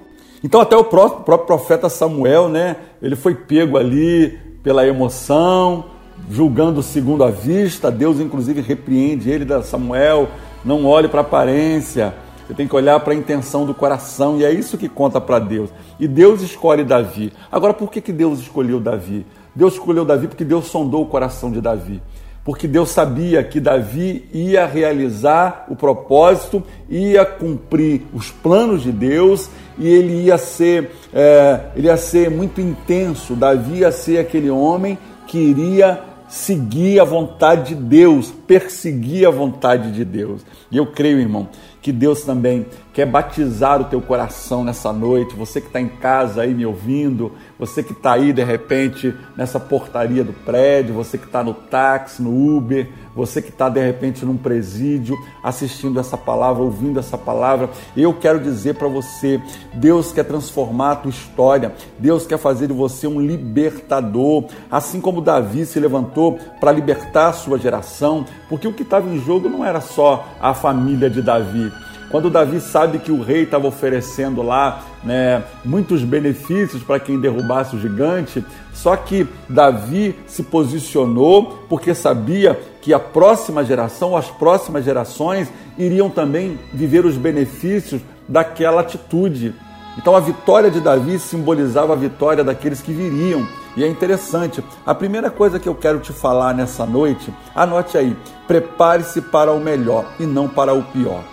Então 0.44 0.60
até 0.60 0.76
o 0.76 0.84
próprio, 0.84 1.38
profeta 1.46 1.88
Samuel, 1.88 2.50
né, 2.50 2.78
ele 3.00 3.16
foi 3.16 3.36
pego 3.36 3.78
ali 3.78 4.40
pela 4.64 4.88
emoção, 4.88 5.86
julgando 6.32 6.82
segundo 6.82 7.24
a 7.24 7.30
vista. 7.30 7.92
Deus 7.92 8.20
inclusive 8.20 8.60
repreende 8.60 9.30
ele 9.30 9.46
da 9.46 9.62
Samuel, 9.62 10.28
não 10.66 10.88
olhe 10.88 11.08
para 11.08 11.20
a 11.20 11.22
aparência. 11.22 12.16
Você 12.48 12.54
tem 12.54 12.68
que 12.68 12.76
olhar 12.76 13.00
para 13.00 13.14
a 13.14 13.16
intenção 13.16 13.66
do 13.66 13.74
coração 13.74 14.38
e 14.38 14.46
é 14.46 14.52
isso 14.52 14.78
que 14.78 14.90
conta 14.90 15.20
para 15.22 15.40
Deus. 15.40 15.70
E 16.00 16.08
Deus 16.08 16.42
escolhe 16.42 16.84
Davi. 16.84 17.32
Agora, 17.52 17.74
por 17.74 17.92
que, 17.92 18.02
que 18.02 18.12
Deus 18.12 18.40
escolheu 18.40 18.80
Davi? 18.80 19.26
Deus 19.56 19.74
escolheu 19.74 20.06
Davi 20.06 20.28
porque 20.28 20.46
Deus 20.46 20.68
sondou 20.68 21.04
o 21.04 21.08
coração 21.08 21.52
de 21.52 21.62
Davi 21.62 22.02
porque 22.44 22.68
Deus 22.68 22.90
sabia 22.90 23.44
que 23.44 23.60
Davi 23.60 24.28
ia 24.34 24.66
realizar 24.66 25.66
o 25.70 25.76
propósito, 25.76 26.64
ia 26.90 27.24
cumprir 27.24 28.02
os 28.14 28.32
planos 28.32 28.82
de 28.82 28.92
Deus 28.92 29.50
e 29.78 29.88
ele 29.88 30.24
ia 30.24 30.38
ser, 30.38 30.92
é, 31.14 31.60
ele 31.76 31.88
ia 31.88 31.98
ser 31.98 32.32
muito 32.32 32.60
intenso. 32.60 33.36
Davi 33.36 33.80
ia 33.80 33.92
ser 33.92 34.18
aquele 34.18 34.50
homem 34.50 34.98
que 35.28 35.38
iria 35.38 36.02
seguir 36.28 37.00
a 37.00 37.04
vontade 37.04 37.76
de 37.76 37.82
Deus, 37.82 38.34
perseguir 38.48 39.28
a 39.28 39.32
vontade 39.32 39.92
de 39.92 40.04
Deus. 40.04 40.42
E 40.72 40.78
eu 40.78 40.88
creio, 40.88 41.20
irmão, 41.20 41.50
que 41.82 41.92
Deus 41.92 42.22
também 42.22 42.66
quer 42.94 43.06
batizar 43.06 43.80
o 43.80 43.86
teu 43.86 44.02
coração 44.02 44.64
nessa 44.64 44.92
noite. 44.92 45.36
Você 45.36 45.62
que 45.62 45.68
está 45.68 45.80
em 45.80 45.88
casa 45.88 46.42
aí 46.42 46.54
me 46.54 46.66
ouvindo, 46.66 47.32
você 47.58 47.82
que 47.82 47.94
está 47.94 48.14
aí 48.14 48.34
de 48.34 48.44
repente 48.44 49.14
nessa 49.36 49.60
portaria 49.60 50.24
do 50.24 50.34
prédio, 50.34 50.94
você 50.94 51.18
que 51.18 51.26
está 51.26 51.44
no 51.44 51.54
táxi, 51.54 52.22
no 52.22 52.58
Uber, 52.58 52.90
você 53.16 53.42
que 53.42 53.50
está 53.50 53.70
de 53.70 53.80
repente 53.80 54.26
num 54.26 54.38
presídio 54.38 55.18
assistindo 55.44 56.00
essa 56.00 56.18
palavra, 56.18 56.64
ouvindo 56.64 57.00
essa 57.00 57.18
palavra. 57.18 57.70
Eu 57.96 58.14
quero 58.14 58.40
dizer 58.40 58.76
para 58.76 58.88
você: 58.88 59.42
Deus 59.74 60.12
quer 60.12 60.24
transformar 60.24 60.92
a 60.92 60.96
tua 60.98 61.10
história, 61.10 61.74
Deus 61.98 62.26
quer 62.26 62.38
fazer 62.38 62.68
de 62.68 62.74
você 62.74 63.08
um 63.08 63.22
libertador, 63.22 64.46
assim 64.70 65.00
como 65.00 65.22
Davi 65.22 65.66
se 65.66 65.80
levantou 65.80 66.38
para 66.60 66.72
libertar 66.72 67.30
a 67.30 67.34
sua 67.34 67.58
geração, 67.58 68.26
porque 68.50 68.68
o 68.68 68.74
que 68.74 68.84
estava 68.84 69.10
em 69.10 69.20
jogo 69.24 69.50
não 69.50 69.66
era 69.66 69.80
só 69.80 70.28
a 70.42 70.54
família 70.54 71.10
de 71.10 71.22
Davi. 71.22 71.72
Quando 72.12 72.30
Davi 72.30 72.60
sabe 72.60 73.00
que 73.00 73.12
o 73.12 73.22
rei 73.22 73.44
estava 73.44 73.68
oferecendo 73.68 74.42
lá 74.42 74.84
né, 75.02 75.42
muitos 75.64 76.04
benefícios 76.04 76.84
para 76.84 77.00
quem 77.00 77.18
derrubasse 77.18 77.74
o 77.74 77.80
gigante, 77.80 78.44
só 78.74 78.98
que 78.98 79.26
Davi 79.48 80.14
se 80.28 80.44
posicionou 80.44 81.66
porque 81.70 81.96
sabia 81.96 82.60
que 82.82 82.94
a 82.94 83.00
próxima 83.00 83.64
geração, 83.64 84.18
as 84.18 84.30
próximas 84.30 84.84
gerações, 84.84 85.48
iriam 85.78 86.10
também 86.10 86.60
viver 86.74 87.06
os 87.06 87.16
benefícios 87.16 88.02
daquela 88.28 88.82
atitude. 88.82 89.56
Então 89.98 90.14
a 90.14 90.20
vitória 90.20 90.70
de 90.70 90.82
Davi 90.82 91.18
simbolizava 91.18 91.94
a 91.94 91.96
vitória 91.96 92.44
daqueles 92.44 92.82
que 92.82 92.92
viriam. 92.92 93.48
E 93.78 93.86
é 93.86 93.88
interessante, 93.88 94.62
a 94.86 94.94
primeira 94.94 95.30
coisa 95.30 95.58
que 95.58 95.70
eu 95.70 95.76
quero 95.76 96.00
te 96.00 96.12
falar 96.12 96.54
nessa 96.54 96.86
noite, 96.86 97.34
anote 97.56 97.98
aí: 97.98 98.18
prepare-se 98.48 99.22
para 99.22 99.54
o 99.54 99.62
melhor 99.62 100.06
e 100.20 100.26
não 100.26 100.50
para 100.50 100.74
o 100.74 100.84
pior. 100.84 101.24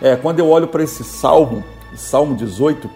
É, 0.00 0.16
quando 0.16 0.38
eu 0.38 0.48
olho 0.48 0.68
para 0.68 0.82
esse 0.82 1.02
salmo, 1.02 1.64
Salmo 1.96 2.36
18, 2.36 2.88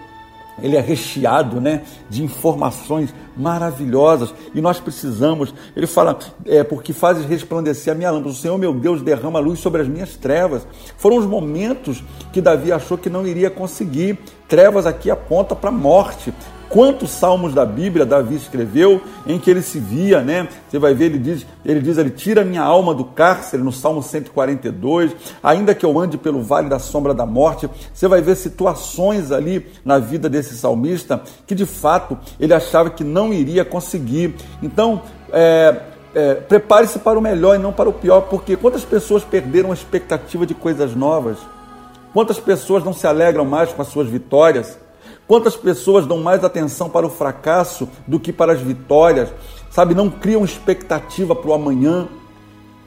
ele 0.62 0.76
é 0.76 0.80
recheado 0.80 1.60
né, 1.60 1.82
de 2.08 2.22
informações 2.22 3.12
maravilhosas 3.36 4.34
e 4.54 4.60
nós 4.60 4.78
precisamos. 4.78 5.54
Ele 5.74 5.86
fala, 5.86 6.18
é, 6.44 6.62
porque 6.62 6.92
fazes 6.92 7.24
resplandecer 7.24 7.92
a 7.92 7.96
minha 7.96 8.10
lâmpada. 8.10 8.30
O 8.30 8.34
Senhor, 8.34 8.58
meu 8.58 8.72
Deus, 8.74 9.02
derrama 9.02 9.38
luz 9.38 9.58
sobre 9.58 9.82
as 9.82 9.88
minhas 9.88 10.16
trevas. 10.16 10.66
Foram 10.96 11.16
os 11.16 11.26
momentos 11.26 12.04
que 12.32 12.40
Davi 12.40 12.70
achou 12.70 12.98
que 12.98 13.10
não 13.10 13.26
iria 13.26 13.50
conseguir. 13.50 14.18
Trevas 14.48 14.86
aqui 14.86 15.10
aponta 15.10 15.56
para 15.56 15.70
a 15.70 15.72
morte. 15.72 16.32
Quantos 16.72 17.10
salmos 17.10 17.52
da 17.52 17.66
Bíblia 17.66 18.06
Davi 18.06 18.34
escreveu 18.34 19.02
em 19.26 19.38
que 19.38 19.50
ele 19.50 19.60
se 19.60 19.78
via, 19.78 20.22
né? 20.22 20.48
Você 20.70 20.78
vai 20.78 20.94
ver, 20.94 21.04
ele 21.04 21.18
diz, 21.18 21.46
ele 21.62 21.80
diz, 21.80 21.98
ele 21.98 22.08
tira 22.08 22.42
minha 22.42 22.62
alma 22.62 22.94
do 22.94 23.04
cárcere 23.04 23.62
no 23.62 23.70
Salmo 23.70 24.02
142, 24.02 25.14
ainda 25.42 25.74
que 25.74 25.84
eu 25.84 25.98
ande 25.98 26.16
pelo 26.16 26.42
vale 26.42 26.70
da 26.70 26.78
sombra 26.78 27.12
da 27.12 27.26
morte. 27.26 27.68
Você 27.92 28.08
vai 28.08 28.22
ver 28.22 28.36
situações 28.36 29.30
ali 29.30 29.66
na 29.84 29.98
vida 29.98 30.30
desse 30.30 30.56
salmista 30.56 31.20
que 31.46 31.54
de 31.54 31.66
fato 31.66 32.18
ele 32.40 32.54
achava 32.54 32.88
que 32.88 33.04
não 33.04 33.34
iria 33.34 33.66
conseguir. 33.66 34.34
Então, 34.62 35.02
é, 35.30 35.76
é, 36.14 36.34
prepare-se 36.36 37.00
para 37.00 37.18
o 37.18 37.22
melhor 37.22 37.54
e 37.54 37.58
não 37.58 37.74
para 37.74 37.90
o 37.90 37.92
pior, 37.92 38.22
porque 38.22 38.56
quantas 38.56 38.82
pessoas 38.82 39.22
perderam 39.22 39.72
a 39.72 39.74
expectativa 39.74 40.46
de 40.46 40.54
coisas 40.54 40.94
novas? 40.94 41.36
Quantas 42.14 42.40
pessoas 42.40 42.82
não 42.82 42.94
se 42.94 43.06
alegram 43.06 43.44
mais 43.44 43.70
com 43.74 43.82
as 43.82 43.88
suas 43.88 44.08
vitórias? 44.08 44.80
Quantas 45.26 45.56
pessoas 45.56 46.06
dão 46.06 46.18
mais 46.18 46.44
atenção 46.44 46.90
para 46.90 47.06
o 47.06 47.10
fracasso 47.10 47.88
do 48.06 48.18
que 48.18 48.32
para 48.32 48.52
as 48.52 48.60
vitórias? 48.60 49.32
Sabe, 49.70 49.94
não 49.94 50.10
criam 50.10 50.44
expectativa 50.44 51.34
para 51.34 51.50
o 51.50 51.54
amanhã. 51.54 52.08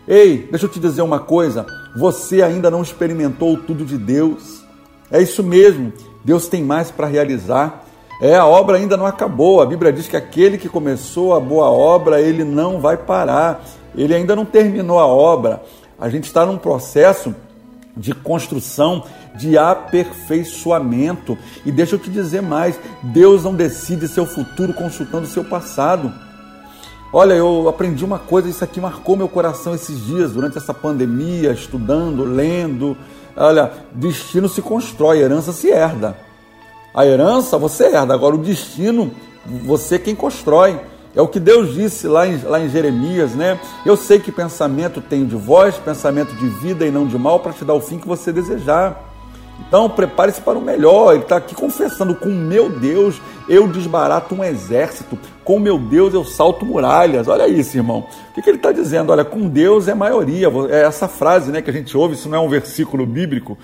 Ei, 0.08 0.48
deixa 0.50 0.66
eu 0.66 0.70
te 0.70 0.80
dizer 0.80 1.02
uma 1.02 1.20
coisa: 1.20 1.66
você 1.98 2.42
ainda 2.42 2.70
não 2.70 2.82
experimentou 2.82 3.58
tudo 3.58 3.86
de 3.86 3.98
Deus. 3.98 4.64
É 5.10 5.22
isso 5.22 5.44
mesmo, 5.44 5.94
Deus 6.24 6.48
tem 6.48 6.64
mais 6.64 6.92
para 6.92 7.08
realizar. 7.08 7.84
É, 8.22 8.36
a 8.36 8.46
obra 8.46 8.78
ainda 8.78 8.96
não 8.96 9.06
acabou. 9.06 9.62
A 9.62 9.66
Bíblia 9.66 9.92
diz 9.92 10.08
que 10.08 10.16
aquele 10.16 10.58
que 10.58 10.70
começou 10.70 11.34
a 11.36 11.40
boa 11.40 11.70
obra, 11.70 12.22
ele 12.22 12.44
não 12.44 12.80
vai 12.80 12.98
parar. 12.98 13.64
Ele 13.96 14.14
ainda 14.14 14.36
não 14.36 14.46
terminou 14.46 15.00
a 15.00 15.06
obra. 15.06 15.62
A 16.00 16.10
gente 16.10 16.26
está 16.26 16.46
num 16.46 16.58
processo 16.58 17.36
de 17.96 18.14
construção, 18.14 19.04
de 19.36 19.58
aperfeiçoamento. 19.58 21.38
E 21.66 21.72
deixa 21.72 21.96
eu 21.96 22.00
te 22.00 22.10
dizer 22.10 22.42
mais: 22.42 22.80
Deus 23.02 23.44
não 23.44 23.54
decide 23.54 24.08
seu 24.08 24.26
futuro 24.26 24.74
consultando 24.74 25.28
seu 25.28 25.44
passado. 25.44 26.12
Olha, 27.14 27.34
eu 27.34 27.70
aprendi 27.70 28.04
uma 28.04 28.20
coisa, 28.20 28.50
isso 28.50 28.64
aqui 28.64 28.82
marcou 28.82 29.16
meu 29.16 29.30
coração 29.30 29.74
esses 29.74 30.06
dias, 30.06 30.34
durante 30.34 30.58
essa 30.58 30.74
pandemia, 30.74 31.52
estudando, 31.52 32.24
lendo. 32.26 32.98
Olha, 33.38 33.72
destino 33.94 34.50
se 34.50 34.62
constrói, 34.62 35.20
herança 35.20 35.54
se 35.54 35.70
herda. 35.70 36.18
A 36.94 37.06
herança 37.06 37.58
você 37.58 37.86
herda, 37.86 38.14
agora 38.14 38.36
o 38.36 38.40
destino 38.40 39.12
você 39.46 40.00
quem 40.00 40.16
constrói. 40.16 40.80
É 41.16 41.22
o 41.22 41.28
que 41.28 41.40
Deus 41.40 41.74
disse 41.74 42.08
lá 42.08 42.28
em, 42.28 42.38
lá 42.42 42.60
em 42.60 42.70
Jeremias, 42.70 43.34
né? 43.34 43.58
Eu 43.86 43.96
sei 43.96 44.20
que 44.20 44.32
pensamento 44.32 45.00
tenho 45.00 45.26
de 45.26 45.36
vós, 45.36 45.78
pensamento 45.78 46.36
de 46.36 46.48
vida 46.48 46.86
e 46.86 46.92
não 46.92 47.08
de 47.08 47.18
mal, 47.18 47.40
para 47.40 47.54
te 47.54 47.64
dar 47.64 47.74
o 47.74 47.80
fim 47.80 47.98
que 47.98 48.08
você 48.08 48.34
desejar. 48.34 49.15
Então 49.60 49.90
prepare-se 49.90 50.42
para 50.42 50.58
o 50.58 50.62
melhor. 50.62 51.14
Ele 51.14 51.24
está 51.24 51.38
aqui 51.38 51.56
confessando: 51.56 52.16
com 52.16 52.30
meu 52.30 52.70
Deus 52.70 53.22
eu 53.48 53.68
desbarato 53.68 54.36
um 54.36 54.44
exército, 54.44 55.18
com 55.44 55.60
meu 55.60 55.78
Deus 55.78 56.14
eu 56.14 56.24
salto 56.24 56.66
muralhas. 56.66 57.28
Olha 57.28 57.48
isso, 57.48 57.78
irmão. 57.78 58.06
O 58.30 58.42
que, 58.42 58.50
ele 58.50 58.58
está 58.58 58.72
dizendo? 58.72 59.12
Olha, 59.12 59.24
com 59.24 59.48
Deus 59.48 59.88
é 59.88 59.94
maioria. 59.94 60.48
É 60.70 60.84
essa 60.84 61.08
frase 61.08 61.52
né, 61.52 61.62
que 61.62 61.70
a 61.70 61.74
gente 61.74 61.96
ouve, 61.96 62.16
isso 62.16 62.28
não 62.28 62.38
é 62.38 62.42
um 62.42 62.50
versículo 62.50 63.06
bíblico. 63.06 63.58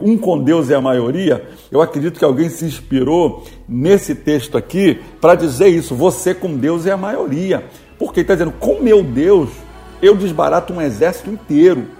Um 0.00 0.16
com 0.16 0.42
Deus 0.42 0.70
é 0.70 0.74
a 0.74 0.80
maioria. 0.80 1.48
Eu 1.70 1.82
acredito 1.82 2.18
que 2.18 2.24
alguém 2.24 2.48
se 2.48 2.64
inspirou 2.64 3.44
nesse 3.68 4.14
texto 4.14 4.56
aqui 4.56 5.00
para 5.20 5.34
dizer 5.34 5.68
isso. 5.68 5.94
Você 5.94 6.34
com 6.34 6.56
Deus 6.56 6.86
é 6.86 6.92
a 6.92 6.96
maioria. 6.96 7.64
Porque 7.98 8.20
ele 8.20 8.24
está 8.24 8.34
dizendo: 8.34 8.52
com 8.52 8.80
meu 8.80 9.02
Deus 9.02 9.50
eu 10.00 10.14
desbarato 10.14 10.72
um 10.72 10.80
exército 10.80 11.30
inteiro. 11.30 11.97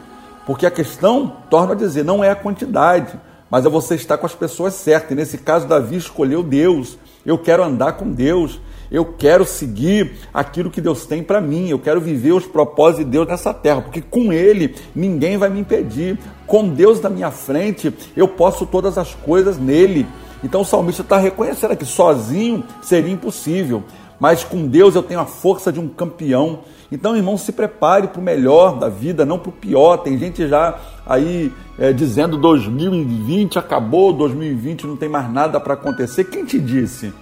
Porque 0.48 0.64
a 0.64 0.70
questão, 0.70 1.30
torna 1.50 1.74
a 1.74 1.76
dizer, 1.76 2.02
não 2.06 2.24
é 2.24 2.30
a 2.30 2.34
quantidade, 2.34 3.20
mas 3.50 3.66
é 3.66 3.68
você 3.68 3.96
estar 3.96 4.16
com 4.16 4.24
as 4.24 4.34
pessoas 4.34 4.72
certas. 4.72 5.10
E 5.10 5.14
nesse 5.14 5.36
caso, 5.36 5.68
Davi 5.68 5.96
escolheu 5.96 6.42
Deus. 6.42 6.96
Eu 7.26 7.36
quero 7.36 7.62
andar 7.62 7.98
com 7.98 8.10
Deus. 8.10 8.58
Eu 8.90 9.04
quero 9.04 9.44
seguir 9.44 10.12
aquilo 10.32 10.70
que 10.70 10.80
Deus 10.80 11.04
tem 11.04 11.22
para 11.22 11.38
mim. 11.38 11.68
Eu 11.68 11.78
quero 11.78 12.00
viver 12.00 12.32
os 12.32 12.46
propósitos 12.46 13.04
de 13.04 13.10
Deus 13.10 13.28
nessa 13.28 13.52
terra, 13.52 13.82
porque 13.82 14.00
com 14.00 14.32
Ele 14.32 14.74
ninguém 14.94 15.36
vai 15.36 15.50
me 15.50 15.60
impedir. 15.60 16.18
Com 16.46 16.66
Deus 16.66 16.98
na 16.98 17.10
minha 17.10 17.30
frente, 17.30 17.92
eu 18.16 18.26
posso 18.26 18.64
todas 18.64 18.96
as 18.96 19.14
coisas 19.14 19.58
nele. 19.58 20.06
Então 20.42 20.62
o 20.62 20.64
salmista 20.64 21.02
está 21.02 21.18
reconhecendo 21.18 21.76
que 21.76 21.84
sozinho 21.84 22.64
seria 22.80 23.12
impossível, 23.12 23.84
mas 24.20 24.42
com 24.42 24.66
Deus 24.66 24.94
eu 24.94 25.02
tenho 25.02 25.20
a 25.20 25.26
força 25.26 25.72
de 25.72 25.78
um 25.78 25.88
campeão. 25.88 26.60
Então, 26.90 27.16
irmão, 27.16 27.36
se 27.36 27.52
prepare 27.52 28.08
para 28.08 28.20
o 28.20 28.24
melhor 28.24 28.78
da 28.78 28.88
vida, 28.88 29.24
não 29.24 29.38
para 29.38 29.50
o 29.50 29.52
pior. 29.52 29.98
Tem 29.98 30.18
gente 30.18 30.48
já 30.48 30.78
aí 31.06 31.52
é, 31.78 31.92
dizendo 31.92 32.36
2020 32.36 33.58
acabou, 33.58 34.12
2020 34.12 34.86
não 34.86 34.96
tem 34.96 35.08
mais 35.08 35.30
nada 35.30 35.60
para 35.60 35.74
acontecer. 35.74 36.24
Quem 36.24 36.44
te 36.44 36.58
disse? 36.58 37.12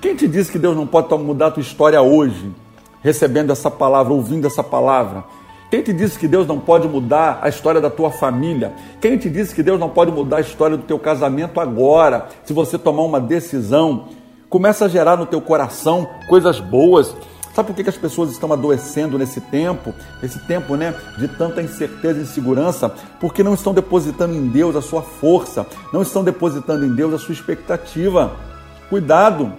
Quem 0.00 0.14
te 0.14 0.26
disse 0.26 0.50
que 0.50 0.58
Deus 0.58 0.76
não 0.76 0.86
pode 0.86 1.14
mudar 1.22 1.46
a 1.46 1.50
tua 1.50 1.60
história 1.60 2.00
hoje, 2.02 2.52
recebendo 3.00 3.50
essa 3.50 3.70
palavra, 3.70 4.12
ouvindo 4.12 4.46
essa 4.46 4.62
palavra? 4.62 5.24
Quem 5.70 5.82
te 5.82 5.92
disse 5.92 6.18
que 6.18 6.28
Deus 6.28 6.46
não 6.46 6.60
pode 6.60 6.86
mudar 6.86 7.40
a 7.42 7.48
história 7.48 7.80
da 7.80 7.90
tua 7.90 8.10
família? 8.10 8.72
Quem 9.00 9.16
te 9.16 9.28
disse 9.28 9.54
que 9.54 9.62
Deus 9.62 9.80
não 9.80 9.88
pode 9.88 10.12
mudar 10.12 10.36
a 10.36 10.40
história 10.40 10.76
do 10.76 10.82
teu 10.82 10.98
casamento 10.98 11.58
agora, 11.58 12.28
se 12.44 12.52
você 12.52 12.78
tomar 12.78 13.02
uma 13.02 13.20
decisão? 13.20 14.08
Começa 14.54 14.84
a 14.84 14.88
gerar 14.88 15.16
no 15.16 15.26
teu 15.26 15.40
coração 15.40 16.08
coisas 16.28 16.60
boas 16.60 17.12
Sabe 17.52 17.72
por 17.72 17.74
que, 17.74 17.88
as 17.88 17.96
pessoas 17.96 18.30
estão 18.30 18.52
adoecendo 18.52 19.18
nesse 19.18 19.40
tempo? 19.40 19.92
Esse 20.22 20.38
tempo 20.46 20.76
né, 20.76 20.94
de 21.18 21.26
tanta 21.26 21.60
incerteza 21.60 22.20
e 22.20 22.22
insegurança? 22.22 22.88
Porque 23.20 23.42
não 23.42 23.54
estão 23.54 23.74
depositando 23.74 24.32
em 24.32 24.46
Deus 24.48 24.76
a 24.76 24.82
sua 24.82 25.02
força, 25.02 25.66
não 25.92 26.02
estão 26.02 26.22
depositando 26.22 26.84
em 26.84 26.94
Deus 26.94 27.14
a 27.14 27.18
sua 27.18 27.32
expectativa. 27.32 28.32
Cuidado! 28.88 29.52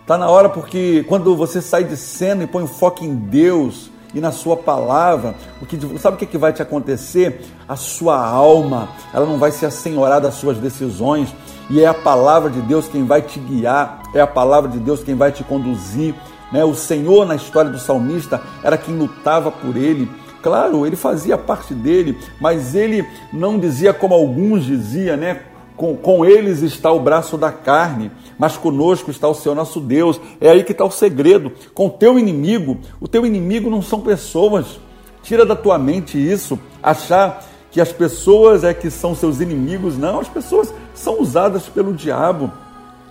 Está 0.00 0.16
na 0.16 0.30
hora 0.30 0.48
porque 0.48 1.04
quando 1.06 1.36
você 1.36 1.60
sai 1.60 1.84
de 1.84 1.96
cena 1.96 2.44
e 2.44 2.46
põe 2.46 2.64
o 2.64 2.68
foco 2.68 3.04
em 3.04 3.14
Deus 3.14 3.90
e 4.14 4.20
na 4.20 4.30
sua 4.30 4.56
palavra, 4.56 5.34
o 5.60 5.66
que, 5.66 5.78
sabe 5.98 6.16
o 6.16 6.18
que, 6.18 6.26
que 6.26 6.38
vai 6.38 6.52
te 6.52 6.62
acontecer? 6.62 7.44
A 7.68 7.76
sua 7.76 8.16
alma, 8.16 8.88
ela 9.12 9.26
não 9.26 9.38
vai 9.38 9.50
se 9.50 9.66
assenhorar 9.66 10.20
das 10.20 10.34
suas 10.34 10.56
decisões, 10.58 11.34
e 11.70 11.80
é 11.80 11.86
a 11.86 11.94
palavra 11.94 12.50
de 12.50 12.60
Deus 12.60 12.88
quem 12.88 13.04
vai 13.04 13.22
te 13.22 13.38
guiar, 13.38 14.02
é 14.14 14.20
a 14.20 14.26
palavra 14.26 14.70
de 14.70 14.78
Deus 14.78 15.02
quem 15.02 15.14
vai 15.14 15.32
te 15.32 15.42
conduzir. 15.42 16.14
Né? 16.52 16.64
O 16.64 16.74
Senhor, 16.74 17.26
na 17.26 17.34
história 17.34 17.70
do 17.70 17.78
salmista, 17.78 18.40
era 18.62 18.76
quem 18.76 18.96
lutava 18.96 19.50
por 19.50 19.76
ele. 19.76 20.08
Claro, 20.42 20.86
ele 20.86 20.94
fazia 20.94 21.38
parte 21.38 21.72
dele, 21.72 22.18
mas 22.38 22.74
ele 22.74 23.06
não 23.32 23.58
dizia 23.58 23.94
como 23.94 24.14
alguns 24.14 24.64
diziam, 24.64 25.16
né? 25.16 25.40
Com, 25.74 25.96
com 25.96 26.24
eles 26.24 26.60
está 26.60 26.92
o 26.92 27.00
braço 27.00 27.36
da 27.36 27.50
carne, 27.50 28.10
mas 28.38 28.56
conosco 28.56 29.10
está 29.10 29.26
o 29.26 29.34
Senhor 29.34 29.54
nosso 29.54 29.80
Deus. 29.80 30.20
É 30.40 30.50
aí 30.50 30.62
que 30.62 30.72
está 30.72 30.84
o 30.84 30.90
segredo. 30.90 31.50
Com 31.72 31.86
o 31.86 31.90
teu 31.90 32.18
inimigo, 32.18 32.78
o 33.00 33.08
teu 33.08 33.24
inimigo 33.24 33.70
não 33.70 33.80
são 33.80 34.00
pessoas. 34.00 34.78
Tira 35.22 35.46
da 35.46 35.56
tua 35.56 35.78
mente 35.78 36.18
isso, 36.18 36.60
achar 36.82 37.42
que 37.70 37.80
as 37.80 37.90
pessoas 37.90 38.62
é 38.62 38.72
que 38.74 38.90
são 38.90 39.14
seus 39.14 39.40
inimigos. 39.40 39.96
Não, 39.96 40.20
as 40.20 40.28
pessoas 40.28 40.72
são 40.94 41.20
usadas 41.20 41.68
pelo 41.68 41.92
diabo. 41.92 42.50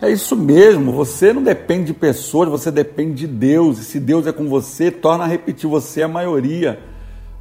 É 0.02 0.12
isso 0.12 0.36
mesmo, 0.36 0.92
você 0.92 1.32
não 1.32 1.42
depende 1.42 1.86
de 1.86 1.94
pessoas, 1.94 2.50
você 2.50 2.70
depende 2.70 3.13
de 3.13 3.28
Deus. 3.28 3.80
E 3.80 3.86
se 3.86 4.00
Deus 4.00 4.28
é 4.28 4.32
com 4.32 4.50
você, 4.50 4.92
torna 4.92 5.24
a 5.24 5.28
repetir, 5.28 5.70
você 5.70 6.02
é 6.02 6.04
a 6.04 6.10
maioria. 6.10 6.80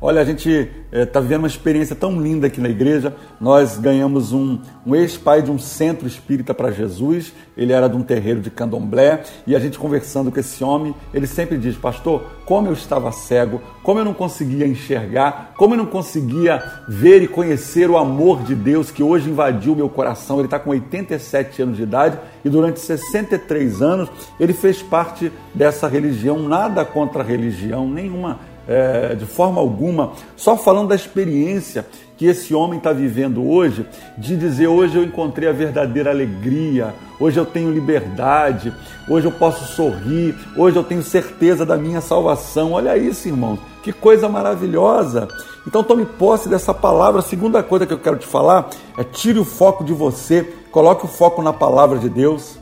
Olha, 0.05 0.21
a 0.21 0.25
gente 0.25 0.51
está 0.51 0.99
é, 0.99 1.07
tá 1.07 1.21
vivendo 1.21 1.43
uma 1.43 1.47
experiência 1.47 1.95
tão 1.95 2.21
linda 2.21 2.49
aqui 2.49 2.61
na 2.61 2.69
igreja. 2.69 3.15
Nós 3.41 3.79
ganhamos 3.79 4.33
um, 4.33 4.59
um 4.85 4.97
ex-pai 4.97 5.43
de 5.43 5.49
um 5.49 5.61
centro 5.61 6.09
espírita 6.09 6.53
para 6.53 6.73
Jesus. 6.73 7.33
Ele 7.57 7.73
era 7.73 7.89
de 7.89 7.97
um 7.97 8.03
terreiro 8.03 8.41
de 8.41 8.51
candomblé. 8.51 9.23
E 9.47 9.55
a 9.55 9.61
gente 9.61 9.79
conversando 9.79 10.33
com 10.33 10.41
esse 10.41 10.65
homem, 10.65 10.93
ele 11.15 11.29
sempre 11.29 11.57
diz: 11.57 11.77
Pastor, 11.77 12.25
como 12.45 12.67
eu 12.67 12.73
estava 12.73 13.13
cego, 13.13 13.63
como 13.85 14.01
eu 14.01 14.05
não 14.05 14.13
conseguia 14.13 14.67
enxergar, 14.67 15.55
como 15.57 15.75
eu 15.75 15.79
não 15.79 15.87
conseguia 15.87 16.61
ver 16.89 17.23
e 17.23 17.29
conhecer 17.29 17.89
o 17.89 17.97
amor 17.97 18.43
de 18.43 18.57
Deus 18.57 18.91
que 18.91 19.05
hoje 19.05 19.31
invadiu 19.31 19.77
meu 19.77 19.89
coração. 19.89 20.39
Ele 20.39 20.49
está 20.49 20.59
com 20.59 20.71
87 20.71 21.63
anos 21.63 21.77
de 21.77 21.85
idade 21.85 22.19
e 22.45 22.49
durante 22.49 22.81
63 22.81 23.81
anos 23.81 24.11
ele 24.41 24.53
fez 24.53 24.83
parte 24.83 25.31
dessa 25.55 25.87
religião. 25.87 26.41
Nada 26.41 26.85
contra 26.85 27.23
a 27.23 27.25
religião, 27.25 27.89
nenhuma 27.89 28.51
é, 28.69 29.15
de 29.15 29.27
forma 29.27 29.61
alguma, 29.61 30.13
só 30.37 30.57
falando 30.57 30.89
da 30.89 30.95
experiência 30.95 31.87
que 32.17 32.27
esse 32.27 32.55
homem 32.55 32.79
está 32.79 32.93
vivendo 32.93 33.45
hoje, 33.49 33.85
de 34.17 34.37
dizer 34.37 34.69
hoje 34.69 34.97
eu 34.97 35.03
encontrei 35.03 35.49
a 35.49 35.53
verdadeira 35.53 36.11
alegria, 36.11 36.95
hoje 37.19 37.39
eu 37.41 37.45
tenho 37.45 37.73
liberdade, 37.73 38.73
hoje 39.09 39.27
eu 39.27 39.33
posso 39.33 39.65
sorrir, 39.75 40.35
hoje 40.57 40.77
eu 40.77 40.85
tenho 40.85 41.03
certeza 41.03 41.67
da 41.67 41.77
minha 41.77 42.01
salvação. 42.01 42.73
Olha 42.73 42.97
isso, 42.97 43.27
irmãos, 43.27 43.59
que 43.83 43.93
coisa 43.93 44.29
maravilhosa. 44.29 45.27
Então 45.67 45.83
tome 45.83 46.05
posse 46.05 46.49
dessa 46.49 46.73
palavra. 46.73 47.21
A 47.21 47.25
segunda 47.25 47.61
coisa 47.61 47.87
que 47.87 47.93
eu 47.93 47.99
quero 47.99 48.19
te 48.19 48.27
falar 48.27 48.71
é 48.97 49.03
tire 49.03 49.41
o 49.41 49.45
foco 49.45 49.83
de 49.83 49.93
você, 49.93 50.45
coloque 50.71 51.05
o 51.05 51.09
foco 51.09 51.43
na 51.43 51.53
palavra 51.53 51.99
de 51.99 52.09
Deus. 52.09 52.57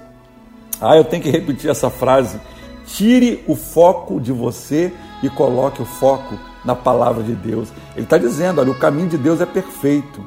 Ah, 0.81 0.97
eu 0.97 1.05
tenho 1.05 1.23
que 1.23 1.31
repetir 1.31 1.69
essa 1.69 1.91
frase. 1.91 2.41
Tire 2.95 3.45
o 3.47 3.55
foco 3.55 4.21
de 4.21 4.33
você 4.33 4.93
e 5.23 5.29
coloque 5.29 5.81
o 5.81 5.87
foco 5.87 6.35
na 6.65 6.75
palavra 6.75 7.23
de 7.23 7.35
Deus. 7.35 7.69
Ele 7.95 8.05
está 8.05 8.19
dizendo: 8.19 8.61
olha, 8.61 8.71
o 8.71 8.79
caminho 8.79 9.09
de 9.09 9.19
Deus 9.19 9.41
é 9.41 9.47
perfeito. 9.47 10.25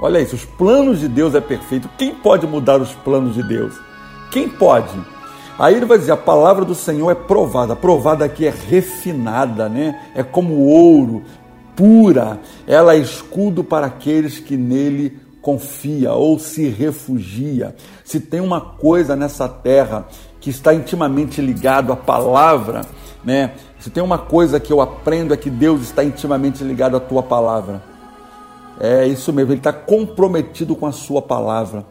Olha 0.00 0.20
isso, 0.20 0.34
os 0.34 0.44
planos 0.44 1.00
de 1.00 1.08
Deus 1.08 1.34
é 1.34 1.40
perfeito. 1.40 1.88
Quem 1.96 2.14
pode 2.14 2.46
mudar 2.46 2.80
os 2.80 2.92
planos 2.92 3.34
de 3.34 3.42
Deus? 3.42 3.74
Quem 4.30 4.48
pode? 4.48 4.98
Aí 5.58 5.74
ele 5.74 5.86
vai 5.86 5.98
dizer: 5.98 6.12
a 6.12 6.16
palavra 6.16 6.64
do 6.64 6.74
Senhor 6.74 7.10
é 7.10 7.14
provada. 7.14 7.76
Provada 7.76 8.24
aqui 8.24 8.46
é 8.46 8.50
refinada, 8.50 9.68
né? 9.68 10.00
É 10.14 10.22
como 10.22 10.66
ouro, 10.66 11.22
pura. 11.76 12.40
Ela 12.66 12.94
é 12.94 12.98
escudo 12.98 13.62
para 13.62 13.86
aqueles 13.86 14.38
que 14.38 14.56
nele 14.56 15.18
confia 15.40 16.12
ou 16.12 16.38
se 16.38 16.68
refugia. 16.68 17.74
Se 18.02 18.18
tem 18.18 18.40
uma 18.40 18.60
coisa 18.60 19.14
nessa 19.14 19.48
terra 19.48 20.08
que 20.44 20.50
está 20.50 20.74
intimamente 20.74 21.40
ligado 21.40 21.90
à 21.90 21.96
palavra, 21.96 22.82
né? 23.24 23.52
Se 23.78 23.88
tem 23.88 24.02
uma 24.02 24.18
coisa 24.18 24.60
que 24.60 24.70
eu 24.70 24.82
aprendo 24.82 25.32
é 25.32 25.38
que 25.38 25.48
Deus 25.48 25.80
está 25.80 26.04
intimamente 26.04 26.62
ligado 26.62 26.98
à 26.98 27.00
tua 27.00 27.22
palavra. 27.22 27.82
É 28.78 29.06
isso 29.06 29.32
mesmo, 29.32 29.52
ele 29.52 29.60
está 29.60 29.72
comprometido 29.72 30.76
com 30.76 30.84
a 30.84 30.92
sua 30.92 31.22
palavra. 31.22 31.86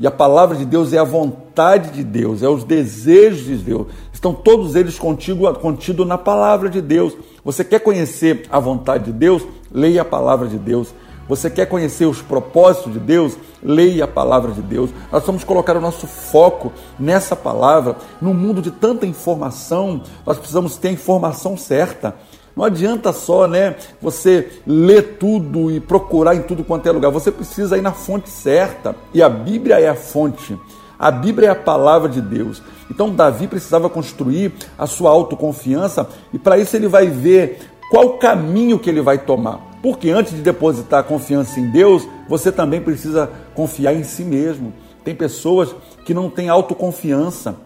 E 0.00 0.06
a 0.06 0.10
palavra 0.10 0.56
de 0.56 0.64
Deus 0.64 0.94
é 0.94 0.98
a 0.98 1.04
vontade 1.04 1.90
de 1.90 2.02
Deus, 2.02 2.42
é 2.42 2.48
os 2.48 2.64
desejos 2.64 3.44
de 3.44 3.56
Deus. 3.56 3.88
Estão 4.10 4.32
todos 4.32 4.74
eles 4.74 4.98
contigo, 4.98 5.52
contidos 5.56 6.06
na 6.06 6.16
palavra 6.16 6.70
de 6.70 6.80
Deus. 6.80 7.14
Você 7.44 7.62
quer 7.62 7.80
conhecer 7.80 8.46
a 8.50 8.58
vontade 8.58 9.04
de 9.04 9.12
Deus? 9.12 9.42
Leia 9.70 10.00
a 10.00 10.06
palavra 10.06 10.48
de 10.48 10.56
Deus. 10.56 10.94
Você 11.28 11.50
quer 11.50 11.66
conhecer 11.66 12.06
os 12.06 12.22
propósitos 12.22 12.92
de 12.92 12.98
Deus? 12.98 13.36
Leia 13.62 14.04
a 14.04 14.08
palavra 14.08 14.52
de 14.52 14.62
Deus. 14.62 14.90
Nós 15.12 15.24
vamos 15.24 15.44
colocar 15.44 15.76
o 15.76 15.80
nosso 15.80 16.06
foco 16.06 16.72
nessa 16.98 17.36
palavra. 17.36 17.96
No 18.20 18.32
mundo 18.32 18.62
de 18.62 18.70
tanta 18.70 19.04
informação, 19.04 20.02
nós 20.24 20.38
precisamos 20.38 20.76
ter 20.76 20.88
a 20.88 20.92
informação 20.92 21.56
certa. 21.56 22.14
Não 22.56 22.64
adianta 22.64 23.12
só, 23.12 23.46
né, 23.46 23.76
você 24.00 24.50
ler 24.66 25.18
tudo 25.18 25.70
e 25.70 25.78
procurar 25.78 26.34
em 26.34 26.42
tudo 26.42 26.64
quanto 26.64 26.88
é 26.88 26.92
lugar. 26.92 27.10
Você 27.12 27.30
precisa 27.30 27.76
ir 27.76 27.82
na 27.82 27.92
fonte 27.92 28.30
certa. 28.30 28.96
E 29.12 29.22
a 29.22 29.28
Bíblia 29.28 29.78
é 29.78 29.88
a 29.88 29.94
fonte. 29.94 30.58
A 30.98 31.10
Bíblia 31.10 31.48
é 31.48 31.50
a 31.50 31.54
palavra 31.54 32.08
de 32.08 32.20
Deus. 32.20 32.62
Então 32.90 33.14
Davi 33.14 33.46
precisava 33.46 33.88
construir 33.88 34.52
a 34.78 34.86
sua 34.86 35.10
autoconfiança 35.10 36.08
e 36.32 36.38
para 36.38 36.58
isso 36.58 36.74
ele 36.74 36.88
vai 36.88 37.06
ver 37.06 37.60
qual 37.90 38.18
caminho 38.18 38.78
que 38.78 38.90
ele 38.90 39.02
vai 39.02 39.18
tomar. 39.18 39.67
Porque 39.82 40.10
antes 40.10 40.34
de 40.34 40.42
depositar 40.42 41.04
confiança 41.04 41.60
em 41.60 41.70
Deus, 41.70 42.06
você 42.28 42.50
também 42.50 42.80
precisa 42.80 43.30
confiar 43.54 43.94
em 43.94 44.02
si 44.02 44.24
mesmo. 44.24 44.72
Tem 45.04 45.14
pessoas 45.14 45.74
que 46.04 46.12
não 46.12 46.28
têm 46.28 46.48
autoconfiança, 46.48 47.56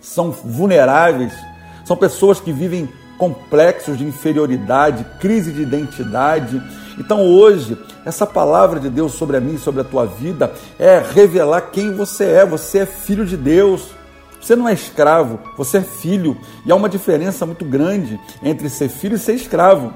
são 0.00 0.30
vulneráveis, 0.30 1.32
são 1.84 1.96
pessoas 1.96 2.40
que 2.40 2.52
vivem 2.52 2.88
complexos 3.18 3.98
de 3.98 4.04
inferioridade, 4.04 5.04
crise 5.20 5.52
de 5.52 5.62
identidade. 5.62 6.62
Então 6.98 7.26
hoje, 7.26 7.76
essa 8.04 8.26
palavra 8.26 8.78
de 8.78 8.88
Deus 8.88 9.12
sobre 9.12 9.36
a 9.36 9.40
mim, 9.40 9.58
sobre 9.58 9.80
a 9.80 9.84
tua 9.84 10.06
vida, 10.06 10.52
é 10.78 11.02
revelar 11.14 11.70
quem 11.72 11.92
você 11.92 12.24
é. 12.24 12.46
Você 12.46 12.78
é 12.78 12.86
filho 12.86 13.26
de 13.26 13.36
Deus. 13.36 13.88
Você 14.40 14.54
não 14.54 14.68
é 14.68 14.72
escravo, 14.72 15.40
você 15.56 15.78
é 15.78 15.82
filho. 15.82 16.36
E 16.64 16.70
há 16.70 16.74
uma 16.74 16.88
diferença 16.88 17.44
muito 17.44 17.64
grande 17.64 18.18
entre 18.42 18.68
ser 18.68 18.88
filho 18.88 19.16
e 19.16 19.18
ser 19.18 19.34
escravo. 19.34 19.92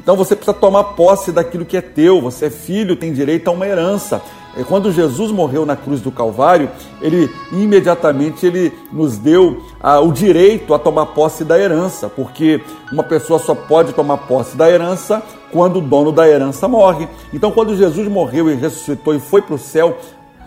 Então 0.00 0.16
você 0.16 0.36
precisa 0.36 0.56
tomar 0.56 0.84
posse 0.84 1.32
daquilo 1.32 1.64
que 1.64 1.76
é 1.76 1.80
teu. 1.80 2.20
Você 2.20 2.46
é 2.46 2.50
filho, 2.50 2.96
tem 2.96 3.12
direito 3.12 3.48
a 3.48 3.52
uma 3.52 3.66
herança. 3.66 4.20
Quando 4.68 4.92
Jesus 4.92 5.32
morreu 5.32 5.66
na 5.66 5.74
cruz 5.74 6.00
do 6.00 6.12
Calvário, 6.12 6.70
ele 7.00 7.28
imediatamente 7.50 8.46
ele 8.46 8.72
nos 8.92 9.18
deu 9.18 9.62
ah, 9.80 9.98
o 9.98 10.12
direito 10.12 10.72
a 10.72 10.78
tomar 10.78 11.06
posse 11.06 11.44
da 11.44 11.58
herança, 11.58 12.08
porque 12.08 12.62
uma 12.92 13.02
pessoa 13.02 13.40
só 13.40 13.54
pode 13.54 13.92
tomar 13.92 14.18
posse 14.18 14.56
da 14.56 14.70
herança 14.70 15.20
quando 15.50 15.78
o 15.78 15.82
dono 15.82 16.12
da 16.12 16.28
herança 16.28 16.68
morre. 16.68 17.08
Então, 17.32 17.50
quando 17.50 17.76
Jesus 17.76 18.06
morreu 18.06 18.48
e 18.48 18.54
ressuscitou 18.54 19.14
e 19.14 19.20
foi 19.20 19.42
para 19.42 19.56
o 19.56 19.58
céu, 19.58 19.98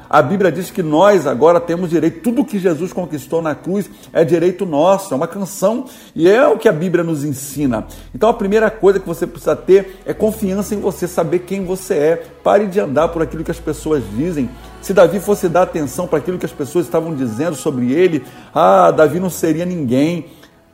a 0.09 0.21
Bíblia 0.21 0.51
diz 0.51 0.71
que 0.71 0.81
nós 0.81 1.27
agora 1.27 1.59
temos 1.59 1.89
direito, 1.89 2.21
tudo 2.21 2.45
que 2.45 2.59
Jesus 2.59 2.93
conquistou 2.93 3.41
na 3.41 3.53
cruz 3.53 3.89
é 4.13 4.23
direito 4.23 4.65
nosso, 4.65 5.13
é 5.13 5.17
uma 5.17 5.27
canção 5.27 5.85
e 6.15 6.29
é 6.29 6.47
o 6.47 6.57
que 6.57 6.69
a 6.69 6.71
Bíblia 6.71 7.03
nos 7.03 7.23
ensina. 7.23 7.85
Então 8.13 8.29
a 8.29 8.33
primeira 8.33 8.69
coisa 8.69 8.99
que 8.99 9.07
você 9.07 9.27
precisa 9.27 9.55
ter 9.55 10.01
é 10.05 10.13
confiança 10.13 10.73
em 10.73 10.79
você, 10.79 11.07
saber 11.07 11.39
quem 11.39 11.65
você 11.65 11.93
é. 11.93 12.15
Pare 12.43 12.67
de 12.67 12.79
andar 12.79 13.09
por 13.09 13.21
aquilo 13.21 13.43
que 13.43 13.51
as 13.51 13.59
pessoas 13.59 14.03
dizem. 14.15 14.49
Se 14.81 14.93
Davi 14.93 15.19
fosse 15.19 15.49
dar 15.49 15.63
atenção 15.63 16.07
para 16.07 16.19
aquilo 16.19 16.37
que 16.37 16.45
as 16.45 16.51
pessoas 16.51 16.85
estavam 16.85 17.13
dizendo 17.13 17.55
sobre 17.55 17.91
ele, 17.91 18.23
ah, 18.53 18.91
Davi 18.91 19.19
não 19.19 19.29
seria 19.29 19.65
ninguém. 19.65 20.27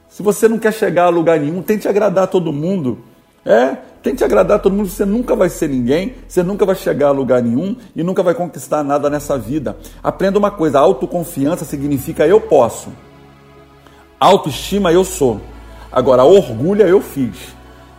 Se 0.08 0.22
você 0.22 0.48
não 0.48 0.60
quer 0.60 0.72
chegar 0.72 1.06
a 1.06 1.10
lugar 1.10 1.40
nenhum, 1.40 1.62
tente 1.62 1.88
agradar 1.88 2.28
todo 2.28 2.54
mundo. 2.54 3.00
É, 3.46 3.76
tente 4.02 4.24
agradar 4.24 4.62
todo 4.62 4.74
mundo, 4.74 4.90
você 4.90 5.04
nunca 5.04 5.36
vai 5.36 5.50
ser 5.50 5.68
ninguém, 5.68 6.16
você 6.28 6.42
nunca 6.42 6.66
vai 6.66 6.76
chegar 6.76 7.08
a 7.08 7.12
lugar 7.12 7.42
nenhum 7.42 7.76
e 7.96 8.02
nunca 8.02 8.24
vai 8.24 8.34
conquistar 8.34 8.84
nada 8.84 9.10
nessa 9.10 9.38
vida. 9.38 9.78
Aprenda 10.02 10.40
uma 10.40 10.52
coisa: 10.52 10.80
autoconfiança 10.80 11.66
significa 11.66 12.26
eu 12.26 12.40
posso, 12.40 12.90
autoestima 14.20 14.94
eu 14.94 15.04
sou. 15.04 15.42
Agora, 15.92 16.24
orgulho 16.24 16.88
eu 16.88 17.02
fiz. 17.02 17.54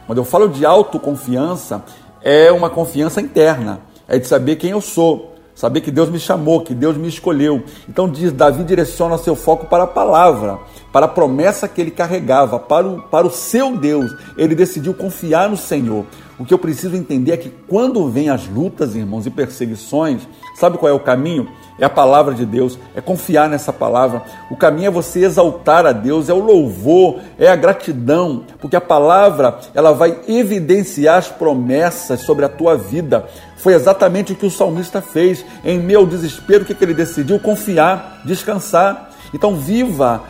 Quando 0.07 0.18
eu 0.18 0.24
falo 0.24 0.48
de 0.48 0.66
autoconfiança, 0.66 1.85
é 2.22 2.50
uma 2.50 2.70
confiança 2.70 3.20
interna, 3.20 3.80
é 4.09 4.18
de 4.18 4.26
saber 4.26 4.57
quem 4.57 4.70
eu 4.70 4.80
sou. 4.80 5.34
Saber 5.55 5.83
que 5.83 5.90
Deus 5.90 6.09
me 6.09 6.19
chamou, 6.19 6.62
que 6.62 6.75
Deus 6.75 6.97
me 6.97 7.09
escolheu. 7.09 7.62
Então 7.88 8.09
diz, 8.09 8.33
Davi 8.33 8.64
direciona 8.64 9.17
seu 9.17 9.37
foco 9.37 9.67
para 9.67 9.85
a 9.85 9.87
palavra, 9.87 10.59
para 10.93 11.07
a 11.07 11.09
promessa 11.09 11.69
que 11.69 11.81
ele 11.81 11.93
carregava, 11.93 12.59
para 12.59 12.87
o, 12.87 13.03
para 13.03 13.27
o 13.27 13.31
seu 13.31 13.77
Deus. 13.77 14.11
Ele 14.37 14.55
decidiu 14.55 14.93
confiar 14.93 15.49
no 15.49 15.57
Senhor. 15.57 16.05
O 16.38 16.45
que 16.45 16.53
eu 16.53 16.59
preciso 16.59 16.97
entender 16.97 17.33
é 17.33 17.37
que 17.37 17.53
quando 17.69 18.09
vem 18.09 18.29
as 18.29 18.49
lutas, 18.49 18.97
irmãos, 18.97 19.27
e 19.27 19.31
perseguições, 19.31 20.27
sabe 20.57 20.77
qual 20.77 20.90
é 20.90 20.95
o 20.95 20.99
caminho? 20.99 21.49
É 21.78 21.84
a 21.84 21.90
palavra 21.90 22.34
de 22.34 22.46
Deus, 22.46 22.78
é 22.94 23.00
confiar 23.00 23.48
nessa 23.48 23.72
palavra. 23.72 24.22
O 24.50 24.56
caminho 24.56 24.88
é 24.88 24.90
você 24.90 25.24
exaltar 25.24 25.84
a 25.84 25.92
Deus, 25.92 26.28
é 26.28 26.32
o 26.32 26.38
louvor, 26.38 27.18
é 27.38 27.48
a 27.48 27.56
gratidão, 27.56 28.44
porque 28.60 28.76
a 28.76 28.80
palavra 28.80 29.58
ela 29.74 29.92
vai 29.92 30.20
evidenciar 30.28 31.18
as 31.18 31.28
promessas 31.28 32.20
sobre 32.20 32.44
a 32.44 32.48
tua 32.48 32.76
vida. 32.76 33.26
Foi 33.56 33.74
exatamente 33.74 34.32
o 34.32 34.37
que 34.37 34.46
o 34.46 34.50
salmista 34.50 35.00
fez. 35.02 35.44
Em 35.64 35.78
meu 35.78 36.06
desespero, 36.06 36.62
o 36.62 36.66
que, 36.66 36.74
que 36.74 36.84
ele 36.84 36.94
decidiu? 36.94 37.40
Confiar, 37.40 38.20
descansar. 38.24 39.10
Então, 39.32 39.56
viva 39.56 40.22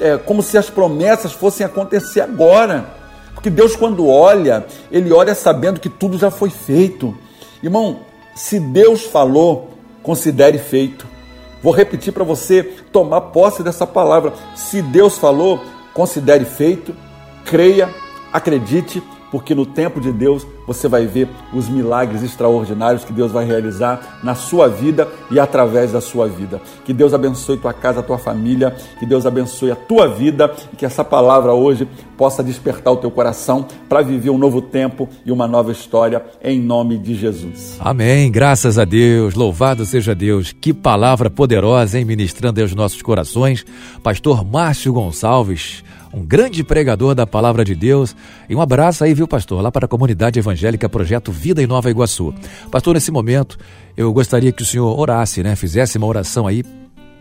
é, 0.00 0.16
como 0.18 0.42
se 0.42 0.56
as 0.56 0.70
promessas 0.70 1.32
fossem 1.32 1.66
acontecer 1.66 2.20
agora. 2.20 2.84
Porque 3.34 3.50
Deus, 3.50 3.74
quando 3.74 4.06
olha, 4.06 4.64
Ele 4.90 5.12
olha 5.12 5.34
sabendo 5.34 5.80
que 5.80 5.88
tudo 5.88 6.16
já 6.16 6.30
foi 6.30 6.48
feito. 6.48 7.16
Irmão, 7.60 8.00
se 8.36 8.60
Deus 8.60 9.02
falou, 9.02 9.71
considere 10.02 10.58
feito. 10.58 11.06
Vou 11.62 11.72
repetir 11.72 12.12
para 12.12 12.24
você 12.24 12.62
tomar 12.92 13.20
posse 13.20 13.62
dessa 13.62 13.86
palavra. 13.86 14.32
Se 14.56 14.82
Deus 14.82 15.16
falou, 15.16 15.60
considere 15.94 16.44
feito, 16.44 16.94
creia, 17.44 17.88
acredite 18.32 19.02
porque 19.30 19.54
no 19.54 19.64
tempo 19.64 20.00
de 20.00 20.12
Deus 20.12 20.46
você 20.66 20.88
vai 20.88 21.06
ver 21.06 21.28
os 21.52 21.68
milagres 21.68 22.22
extraordinários 22.22 23.04
que 23.04 23.12
Deus 23.12 23.32
vai 23.32 23.44
realizar 23.44 24.20
na 24.22 24.34
sua 24.34 24.68
vida 24.68 25.08
e 25.30 25.38
através 25.38 25.92
da 25.92 26.00
sua 26.00 26.28
vida. 26.28 26.60
Que 26.84 26.92
Deus 26.92 27.14
abençoe 27.14 27.56
tua 27.56 27.72
casa, 27.72 28.02
tua 28.02 28.18
família, 28.18 28.74
que 28.98 29.06
Deus 29.06 29.26
abençoe 29.26 29.70
a 29.70 29.76
tua 29.76 30.08
vida 30.08 30.52
e 30.72 30.76
que 30.76 30.86
essa 30.86 31.04
palavra 31.04 31.52
hoje 31.52 31.88
possa 32.16 32.42
despertar 32.42 32.92
o 32.92 32.96
teu 32.96 33.10
coração 33.10 33.66
para 33.88 34.02
viver 34.02 34.30
um 34.30 34.38
novo 34.38 34.62
tempo 34.62 35.08
e 35.24 35.32
uma 35.32 35.48
nova 35.48 35.72
história 35.72 36.24
em 36.42 36.60
nome 36.60 36.98
de 36.98 37.14
Jesus. 37.14 37.76
Amém. 37.80 38.30
Graças 38.30 38.78
a 38.78 38.84
Deus. 38.84 39.34
Louvado 39.34 39.84
seja 39.84 40.14
Deus. 40.14 40.52
Que 40.52 40.72
palavra 40.72 41.28
poderosa, 41.28 41.98
hein, 41.98 42.04
ministrando 42.04 42.60
aos 42.60 42.74
nossos 42.74 43.02
corações. 43.02 43.64
Pastor 44.02 44.44
Márcio 44.44 44.92
Gonçalves 44.92 45.82
um 46.12 46.24
grande 46.24 46.62
pregador 46.62 47.14
da 47.14 47.26
palavra 47.26 47.64
de 47.64 47.74
Deus. 47.74 48.14
E 48.48 48.54
um 48.54 48.60
abraço 48.60 49.02
aí, 49.02 49.14
viu, 49.14 49.26
pastor, 49.26 49.62
lá 49.62 49.72
para 49.72 49.86
a 49.86 49.88
comunidade 49.88 50.38
evangélica 50.38 50.51
Projeto 50.88 51.32
Vida 51.32 51.62
em 51.62 51.66
Nova 51.66 51.90
Iguaçu. 51.90 52.34
Pastor, 52.70 52.94
nesse 52.94 53.10
momento, 53.10 53.58
eu 53.96 54.12
gostaria 54.12 54.52
que 54.52 54.62
o 54.62 54.66
senhor 54.66 54.98
orasse, 54.98 55.42
né? 55.42 55.56
Fizesse 55.56 55.98
uma 55.98 56.06
oração 56.06 56.46
aí 56.46 56.64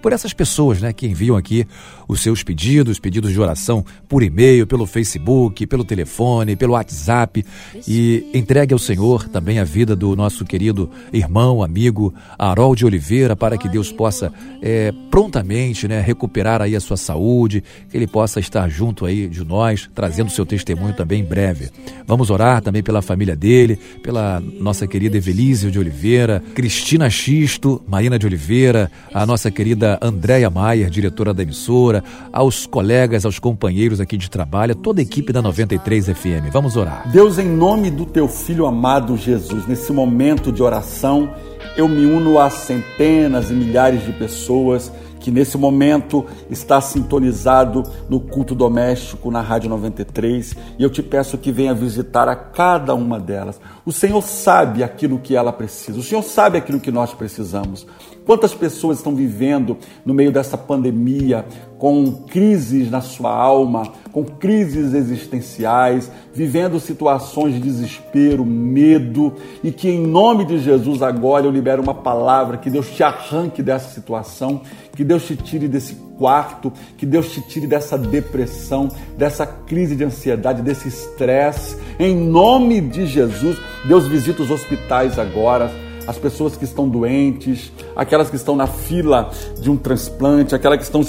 por 0.01 0.11
essas 0.13 0.33
pessoas 0.33 0.81
né, 0.81 0.91
que 0.91 1.05
enviam 1.05 1.37
aqui 1.37 1.65
os 2.11 2.19
seus 2.19 2.43
pedidos, 2.43 2.99
pedidos 2.99 3.31
de 3.31 3.39
oração 3.39 3.85
por 4.09 4.21
e-mail, 4.21 4.67
pelo 4.67 4.85
Facebook, 4.85 5.65
pelo 5.65 5.85
telefone, 5.85 6.57
pelo 6.57 6.73
WhatsApp 6.73 7.45
e 7.87 8.29
entregue 8.33 8.73
ao 8.73 8.79
Senhor 8.79 9.29
também 9.29 9.59
a 9.59 9.63
vida 9.63 9.95
do 9.95 10.13
nosso 10.13 10.43
querido 10.43 10.91
irmão, 11.13 11.63
amigo 11.63 12.13
Harold 12.37 12.79
de 12.79 12.85
Oliveira 12.85 13.33
para 13.33 13.57
que 13.57 13.69
Deus 13.69 13.93
possa 13.93 14.33
é, 14.61 14.91
prontamente 15.09 15.87
né, 15.87 16.01
recuperar 16.01 16.61
aí 16.61 16.75
a 16.75 16.81
sua 16.81 16.97
saúde, 16.97 17.63
que 17.89 17.95
ele 17.95 18.07
possa 18.07 18.41
estar 18.41 18.67
junto 18.67 19.05
aí 19.05 19.29
de 19.29 19.45
nós, 19.45 19.89
trazendo 19.95 20.29
seu 20.29 20.45
testemunho 20.45 20.93
também 20.93 21.21
em 21.21 21.25
breve. 21.25 21.69
Vamos 22.05 22.29
orar 22.29 22.61
também 22.61 22.83
pela 22.83 23.01
família 23.01 23.37
dele, 23.37 23.77
pela 24.03 24.41
nossa 24.59 24.85
querida 24.85 25.15
Evelise 25.15 25.71
de 25.71 25.79
Oliveira, 25.79 26.43
Cristina 26.53 27.09
Xisto, 27.09 27.81
Marina 27.87 28.19
de 28.19 28.25
Oliveira, 28.25 28.91
a 29.13 29.25
nossa 29.25 29.49
querida 29.49 29.97
Andréia 30.01 30.49
Maier, 30.49 30.89
diretora 30.89 31.33
da 31.33 31.43
emissora, 31.43 32.00
aos 32.31 32.65
colegas, 32.65 33.25
aos 33.25 33.39
companheiros 33.39 33.99
aqui 33.99 34.17
de 34.17 34.29
trabalho, 34.29 34.75
toda 34.75 35.01
a 35.01 35.03
equipe 35.03 35.33
da 35.33 35.41
93 35.41 36.07
FM. 36.07 36.51
Vamos 36.51 36.75
orar. 36.75 37.09
Deus, 37.11 37.37
em 37.37 37.47
nome 37.47 37.89
do 37.89 38.05
teu 38.05 38.27
filho 38.27 38.65
amado 38.65 39.17
Jesus, 39.17 39.67
nesse 39.67 39.91
momento 39.91 40.51
de 40.51 40.61
oração, 40.61 41.33
eu 41.75 41.87
me 41.87 42.05
uno 42.05 42.39
a 42.39 42.49
centenas 42.49 43.49
e 43.49 43.53
milhares 43.53 44.05
de 44.05 44.11
pessoas 44.13 44.91
que 45.21 45.31
nesse 45.31 45.57
momento 45.57 46.25
está 46.49 46.81
sintonizado 46.81 47.83
no 48.09 48.19
culto 48.19 48.55
doméstico 48.55 49.29
na 49.31 49.39
Rádio 49.39 49.69
93 49.69 50.55
e 50.79 50.83
eu 50.83 50.89
te 50.89 51.01
peço 51.03 51.37
que 51.37 51.51
venha 51.51 51.73
visitar 51.73 52.27
a 52.27 52.35
cada 52.35 52.93
uma 52.95 53.19
delas. 53.19 53.61
O 53.85 53.91
Senhor 53.91 54.21
sabe 54.23 54.83
aquilo 54.83 55.19
que 55.19 55.35
ela 55.35 55.53
precisa, 55.53 55.99
o 55.99 56.03
Senhor 56.03 56.23
sabe 56.23 56.57
aquilo 56.57 56.79
que 56.79 56.91
nós 56.91 57.13
precisamos. 57.13 57.85
Quantas 58.25 58.53
pessoas 58.53 58.97
estão 58.97 59.15
vivendo 59.15 59.77
no 60.05 60.13
meio 60.13 60.31
dessa 60.31 60.57
pandemia 60.57 61.45
com 61.79 62.11
crises 62.27 62.91
na 62.91 63.01
sua 63.01 63.33
alma, 63.33 63.91
com 64.11 64.23
crises 64.23 64.93
existenciais, 64.93 66.11
vivendo 66.31 66.79
situações 66.79 67.55
de 67.55 67.59
desespero, 67.59 68.45
medo, 68.45 69.33
e 69.63 69.71
que 69.71 69.89
em 69.89 70.05
nome 70.05 70.45
de 70.45 70.59
Jesus 70.59 71.01
agora 71.01 71.47
eu 71.47 71.51
libero 71.51 71.81
uma 71.81 71.95
palavra 71.95 72.57
que 72.57 72.69
Deus 72.69 72.91
te 72.91 73.01
arranque 73.01 73.63
dessa 73.63 73.89
situação, 73.89 74.61
que 74.95 75.03
Deus 75.03 75.25
te 75.25 75.35
tire 75.35 75.67
desse 75.67 75.95
quarto, 76.19 76.71
que 76.97 77.05
Deus 77.07 77.31
te 77.31 77.41
tire 77.41 77.65
dessa 77.65 77.97
depressão, 77.97 78.87
dessa 79.17 79.47
crise 79.47 79.95
de 79.95 80.03
ansiedade, 80.03 80.61
desse 80.61 80.87
estresse. 80.87 81.75
Em 81.99 82.15
nome 82.15 82.79
de 82.79 83.07
Jesus, 83.07 83.57
Deus 83.85 84.07
visita 84.07 84.43
os 84.43 84.51
hospitais 84.51 85.17
agora 85.17 85.71
as 86.07 86.17
pessoas 86.17 86.55
que 86.55 86.63
estão 86.63 86.87
doentes, 86.87 87.71
aquelas 87.95 88.29
que 88.29 88.35
estão 88.35 88.55
na 88.55 88.67
fila 88.67 89.29
de 89.59 89.69
um 89.69 89.77
transplante, 89.77 90.55
aquelas 90.55 90.77
que 90.77 90.83
estão 90.83 91.01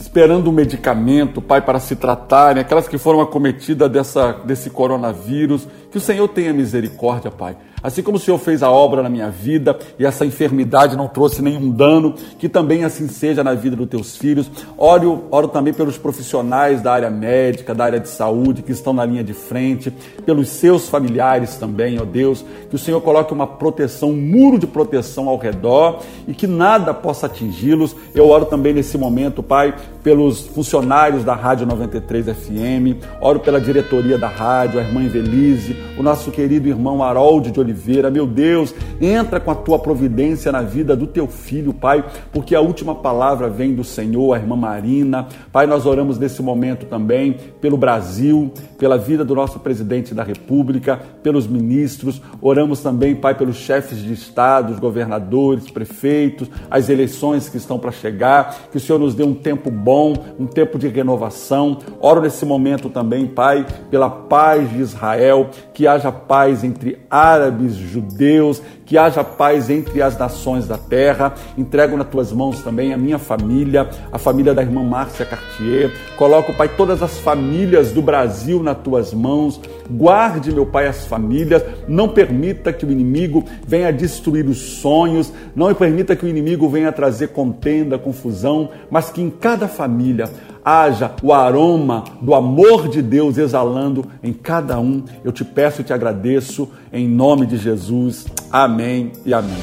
esperando 0.00 0.48
um 0.48 0.52
medicamento, 0.52 1.42
Pai, 1.42 1.60
para 1.60 1.80
se 1.80 1.96
tratarem, 1.96 2.60
aquelas 2.60 2.86
que 2.86 2.98
foram 2.98 3.20
acometidas 3.20 3.90
dessa, 3.90 4.32
desse 4.44 4.70
coronavírus. 4.70 5.66
Que 5.90 5.98
o 5.98 6.00
Senhor 6.00 6.28
tenha 6.28 6.52
misericórdia, 6.52 7.30
Pai. 7.30 7.56
Assim 7.84 8.02
como 8.02 8.16
o 8.16 8.20
Senhor 8.20 8.38
fez 8.38 8.62
a 8.62 8.70
obra 8.70 9.02
na 9.02 9.10
minha 9.10 9.28
vida 9.28 9.78
e 9.98 10.06
essa 10.06 10.24
enfermidade 10.24 10.96
não 10.96 11.06
trouxe 11.06 11.42
nenhum 11.42 11.70
dano, 11.70 12.14
que 12.38 12.48
também 12.48 12.82
assim 12.82 13.06
seja 13.08 13.44
na 13.44 13.52
vida 13.52 13.76
dos 13.76 13.86
teus 13.86 14.16
filhos. 14.16 14.50
Oro, 14.78 15.24
oro 15.30 15.48
também 15.48 15.74
pelos 15.74 15.98
profissionais 15.98 16.80
da 16.80 16.94
área 16.94 17.10
médica, 17.10 17.74
da 17.74 17.84
área 17.84 18.00
de 18.00 18.08
saúde, 18.08 18.62
que 18.62 18.72
estão 18.72 18.94
na 18.94 19.04
linha 19.04 19.22
de 19.22 19.34
frente, 19.34 19.90
pelos 20.24 20.48
seus 20.48 20.88
familiares 20.88 21.56
também, 21.56 22.00
ó 22.00 22.06
Deus. 22.06 22.42
Que 22.70 22.74
o 22.74 22.78
Senhor 22.78 23.02
coloque 23.02 23.34
uma 23.34 23.46
proteção, 23.46 24.12
um 24.12 24.16
muro 24.16 24.58
de 24.58 24.66
proteção 24.66 25.28
ao 25.28 25.36
redor 25.36 26.00
e 26.26 26.32
que 26.32 26.46
nada 26.46 26.94
possa 26.94 27.26
atingi-los. 27.26 27.94
Eu 28.14 28.30
oro 28.30 28.46
também 28.46 28.72
nesse 28.72 28.96
momento, 28.96 29.42
Pai, 29.42 29.74
pelos 30.02 30.46
funcionários 30.46 31.22
da 31.22 31.34
Rádio 31.34 31.66
93 31.66 32.28
FM, 32.28 33.04
oro 33.20 33.40
pela 33.40 33.60
diretoria 33.60 34.16
da 34.16 34.28
rádio, 34.28 34.80
a 34.80 34.82
irmã 34.82 35.02
Invelise, 35.02 35.76
o 35.98 36.02
nosso 36.02 36.30
querido 36.30 36.66
irmão 36.66 37.02
Harold 37.02 37.50
de 37.50 37.60
Oliveira 37.60 37.73
Oliveira. 37.74 38.10
Meu 38.10 38.26
Deus, 38.26 38.72
entra 39.00 39.40
com 39.40 39.50
a 39.50 39.54
tua 39.54 39.78
providência 39.78 40.52
na 40.52 40.62
vida 40.62 40.96
do 40.96 41.06
teu 41.06 41.26
filho, 41.26 41.74
Pai, 41.74 42.04
porque 42.32 42.54
a 42.54 42.60
última 42.60 42.94
palavra 42.94 43.48
vem 43.48 43.74
do 43.74 43.82
Senhor, 43.82 44.32
a 44.32 44.38
irmã 44.38 44.54
Marina. 44.56 45.26
Pai, 45.52 45.66
nós 45.66 45.84
oramos 45.84 46.18
nesse 46.18 46.40
momento 46.40 46.86
também 46.86 47.36
pelo 47.60 47.76
Brasil, 47.76 48.52
pela 48.78 48.96
vida 48.96 49.24
do 49.24 49.34
nosso 49.34 49.58
presidente 49.58 50.14
da 50.14 50.22
República, 50.22 51.00
pelos 51.22 51.46
ministros. 51.46 52.22
Oramos 52.40 52.80
também, 52.80 53.16
Pai, 53.16 53.34
pelos 53.34 53.56
chefes 53.56 53.98
de 53.98 54.12
Estado, 54.12 54.72
os 54.72 54.78
governadores, 54.78 55.70
prefeitos, 55.70 56.48
as 56.70 56.88
eleições 56.88 57.48
que 57.48 57.56
estão 57.56 57.78
para 57.78 57.90
chegar. 57.90 58.56
Que 58.70 58.76
o 58.76 58.80
Senhor 58.80 58.98
nos 58.98 59.14
dê 59.14 59.24
um 59.24 59.34
tempo 59.34 59.70
bom, 59.70 60.14
um 60.38 60.46
tempo 60.46 60.78
de 60.78 60.86
renovação. 60.88 61.78
Oro 62.00 62.20
nesse 62.20 62.46
momento 62.46 62.88
também, 62.88 63.26
Pai, 63.26 63.66
pela 63.90 64.08
paz 64.08 64.70
de 64.70 64.80
Israel, 64.80 65.50
que 65.72 65.86
haja 65.86 66.12
paz 66.12 66.62
entre 66.62 66.98
árabes 67.10 67.63
árabes, 67.64 67.74
judeus, 67.74 68.62
que 68.84 68.98
haja 68.98 69.24
paz 69.24 69.70
entre 69.70 70.02
as 70.02 70.18
nações 70.18 70.66
da 70.66 70.76
terra. 70.76 71.34
Entrego 71.56 71.96
nas 71.96 72.08
tuas 72.08 72.32
mãos 72.32 72.62
também 72.62 72.92
a 72.92 72.96
minha 72.96 73.18
família, 73.18 73.88
a 74.12 74.18
família 74.18 74.52
da 74.52 74.62
irmã 74.62 74.82
Márcia 74.82 75.24
Cartier. 75.24 75.90
Coloco, 76.16 76.52
Pai, 76.52 76.68
todas 76.68 77.02
as 77.02 77.18
famílias 77.18 77.92
do 77.92 78.02
Brasil 78.02 78.62
nas 78.62 78.78
tuas 78.78 79.12
mãos. 79.14 79.60
Guarde, 79.90 80.52
meu 80.52 80.66
Pai, 80.66 80.86
as 80.86 81.06
famílias. 81.06 81.62
Não 81.88 82.08
permita 82.08 82.72
que 82.72 82.84
o 82.84 82.92
inimigo 82.92 83.44
venha 83.66 83.92
destruir 83.92 84.46
os 84.46 84.58
sonhos. 84.58 85.32
Não 85.56 85.72
permita 85.74 86.14
que 86.14 86.26
o 86.26 86.28
inimigo 86.28 86.68
venha 86.68 86.92
trazer 86.92 87.28
contenda, 87.28 87.98
confusão, 87.98 88.70
mas 88.90 89.10
que 89.10 89.22
em 89.22 89.30
cada 89.30 89.66
família 89.66 90.28
haja 90.64 91.12
o 91.22 91.32
aroma 91.32 92.04
do 92.20 92.34
amor 92.34 92.88
de 92.88 93.02
Deus 93.02 93.36
exalando 93.36 94.06
em 94.22 94.32
cada 94.32 94.80
um. 94.80 95.04
Eu 95.22 95.30
te 95.30 95.44
peço 95.44 95.82
e 95.82 95.84
te 95.84 95.92
agradeço 95.92 96.68
em 96.92 97.06
nome 97.06 97.44
de 97.46 97.58
Jesus. 97.58 98.26
Amém 98.50 99.12
e 99.26 99.34
amém. 99.34 99.62